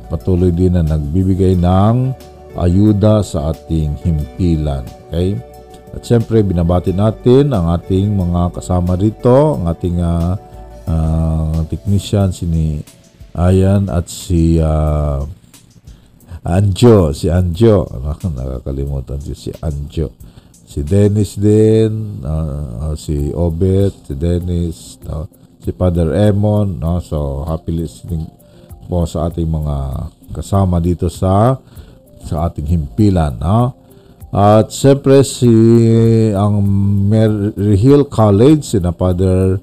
[0.07, 2.15] patuloy din na nagbibigay ng
[2.55, 4.85] ayuda sa ating himpilan.
[5.09, 5.35] Okay?
[5.93, 10.33] At siyempre, binabati natin ang ating mga kasama dito, ang ating uh,
[10.89, 12.67] uh, technician, si ni
[13.33, 15.25] Ayan at si uh,
[16.45, 17.89] Anjo, si Anjo.
[18.37, 20.13] Nakakalimutan ko si Anjo.
[20.69, 25.42] Si Dennis din, uh, si Obet, si Dennis, no?
[25.63, 26.83] Si Father Emon.
[26.83, 26.99] No?
[26.99, 28.27] So, happy listening
[28.91, 31.57] po sa ating mga kasama dito sa
[32.27, 33.39] sa ating himpilan.
[33.39, 33.79] No?
[34.33, 35.53] At siyempre si
[36.33, 36.65] ang
[37.07, 39.61] Mary Hill College, si na Father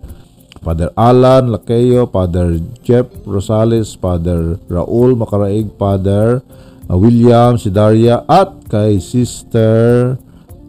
[0.61, 6.45] Father Alan Lakeyo, Father Jeff Rosales, Father Raul Makaraig, Father
[6.85, 10.13] uh, William Sidaria at kay Sister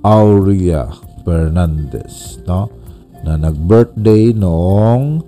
[0.01, 0.89] Aurea
[1.26, 2.80] Fernandez, no?
[3.25, 5.21] Na nag-birthday noong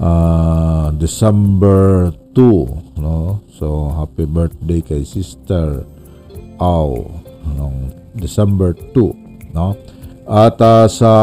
[0.00, 3.44] uh, December 2, no?
[3.52, 5.84] So happy birthday kay Sister
[6.60, 7.08] Au
[7.44, 9.76] noong December 2, no?
[10.30, 11.14] At uh, sa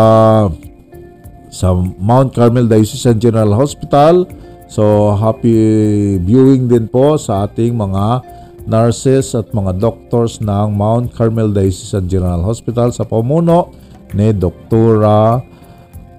[1.47, 1.67] sa
[1.97, 4.27] Mount Carmel Diocesan General Hospital,
[4.67, 8.21] so happy viewing din po sa ating mga
[8.67, 13.71] nurses at mga doctors ng Mount Carmel Diocesan General Hospital sa pamuno
[14.11, 15.39] ni Doktora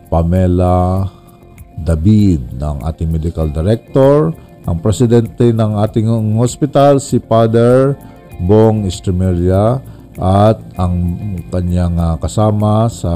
[0.09, 1.09] Pamela
[1.79, 4.35] David ng ating medical director,
[4.67, 7.95] ang presidente ng ating hospital si Father
[8.45, 9.81] Bong Estremeria
[10.19, 10.99] at ang
[11.49, 13.15] kanyang uh, kasama sa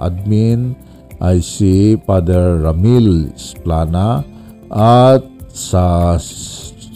[0.00, 0.72] admin
[1.20, 4.24] ay si Father Ramil Splana
[4.72, 6.16] at sa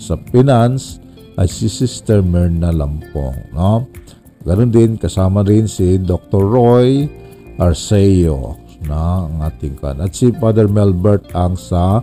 [0.08, 0.98] sa finance
[1.38, 3.52] ay si Sister Myrna Lampong.
[3.54, 3.86] No?
[4.42, 6.42] Ganon din, kasama rin si Dr.
[6.42, 7.06] Roy
[7.60, 10.00] Arceo na ang ating kan.
[10.00, 12.00] At si Father Melbert ang sa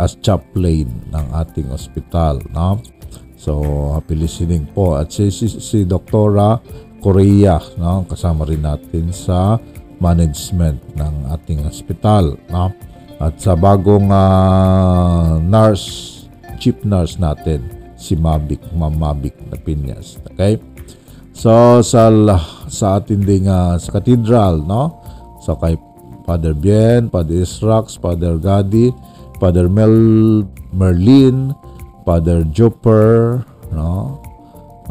[0.00, 2.40] as chaplain ng ating ospital.
[2.52, 2.80] No?
[3.36, 3.60] So,
[3.92, 4.96] happy listening po.
[4.96, 6.56] At si, si, si Doktora
[7.02, 8.06] Korea, no?
[8.08, 9.58] kasama rin natin sa
[10.00, 12.38] management ng ating ospital.
[12.48, 12.72] No?
[13.20, 16.26] At sa bagong uh, nurse,
[16.58, 17.62] chief nurse natin,
[17.94, 20.18] si Mabik, Ma'am Mabik na Pinyas.
[20.34, 20.58] Okay?
[21.32, 22.10] So, sa,
[22.66, 25.00] sa ating ding uh, sa cathedral, no?
[25.42, 25.74] So, kay
[26.24, 28.94] Father Bien, Father Israx, Father Gadi,
[29.42, 29.96] Father Mel
[30.70, 31.52] Merlin,
[32.06, 33.42] Father Jupper,
[33.74, 34.18] no?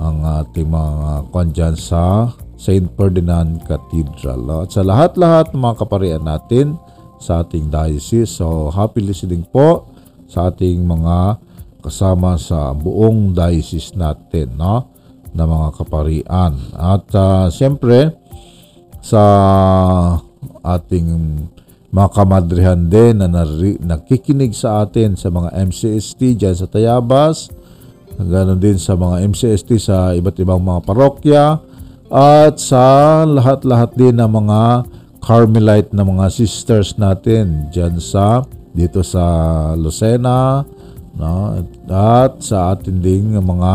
[0.01, 2.89] Ang ating mga kwan dyan sa St.
[2.93, 4.39] Ferdinand Cathedral.
[4.41, 4.65] No?
[4.65, 6.77] At sa lahat-lahat ng mga kaparian natin
[7.21, 8.29] sa ating diocese.
[8.29, 9.89] So, happy listening po
[10.25, 11.37] sa ating mga
[11.81, 14.93] kasama sa buong diocese natin, no?
[15.33, 16.53] Na mga kaparian.
[16.77, 18.13] At uh, siyempre,
[19.01, 19.21] sa
[20.61, 21.07] ating
[21.91, 27.51] mga kamadrihan din na nari, nakikinig sa atin sa mga MCST dyan sa Tayabas,
[28.15, 31.45] ganoon din sa mga MCST sa iba't ibang mga parokya,
[32.11, 34.61] at sa lahat-lahat din ng mga
[35.21, 38.41] Carmelite na mga sisters natin dyan sa
[38.73, 39.21] dito sa
[39.77, 40.65] Lucena
[41.13, 41.61] no?
[41.91, 43.73] at sa atin ding mga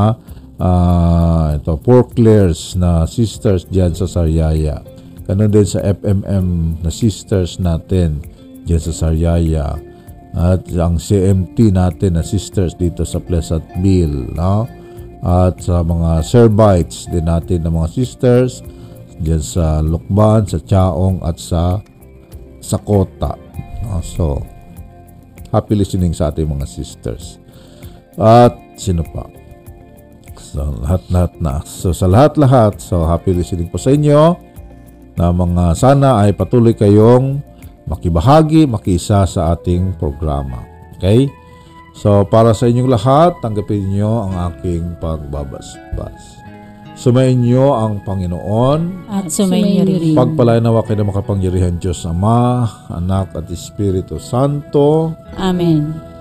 [0.58, 4.95] uh, ito, Porclairs na sisters dyan sa Sariaya.
[5.26, 8.22] Ganon din sa FMM na sisters natin
[8.62, 9.74] dyan sa Sariaya.
[10.38, 14.30] At ang CMT natin na sisters dito sa Pleasantville.
[14.38, 14.70] No?
[15.26, 18.62] At sa mga Servites din natin na mga sisters
[19.18, 21.82] dyan sa Lukban, sa Chaong at sa
[22.62, 23.34] Sakota.
[23.82, 23.98] No?
[24.06, 24.38] So,
[25.50, 27.42] happy listening sa ating mga sisters.
[28.14, 29.26] At sino pa?
[30.38, 31.66] So, lahat-lahat na.
[31.66, 34.45] So, sa lahat-lahat, so happy listening po sa inyo
[35.16, 37.40] na mga sana ay patuloy kayong
[37.88, 40.60] makibahagi, makisa sa ating programa.
[40.96, 41.28] Okay?
[41.96, 46.44] So, para sa inyong lahat, tanggapin niyo ang aking pagbabasbas.
[46.96, 49.08] Sumayin niyo ang Panginoon.
[49.08, 50.16] At sumayin niyo rin.
[50.16, 55.12] Pagpalain nawa kayo ng makapangyarihan Diyos Ama, Anak at Espiritu Santo.
[55.36, 56.15] Amen.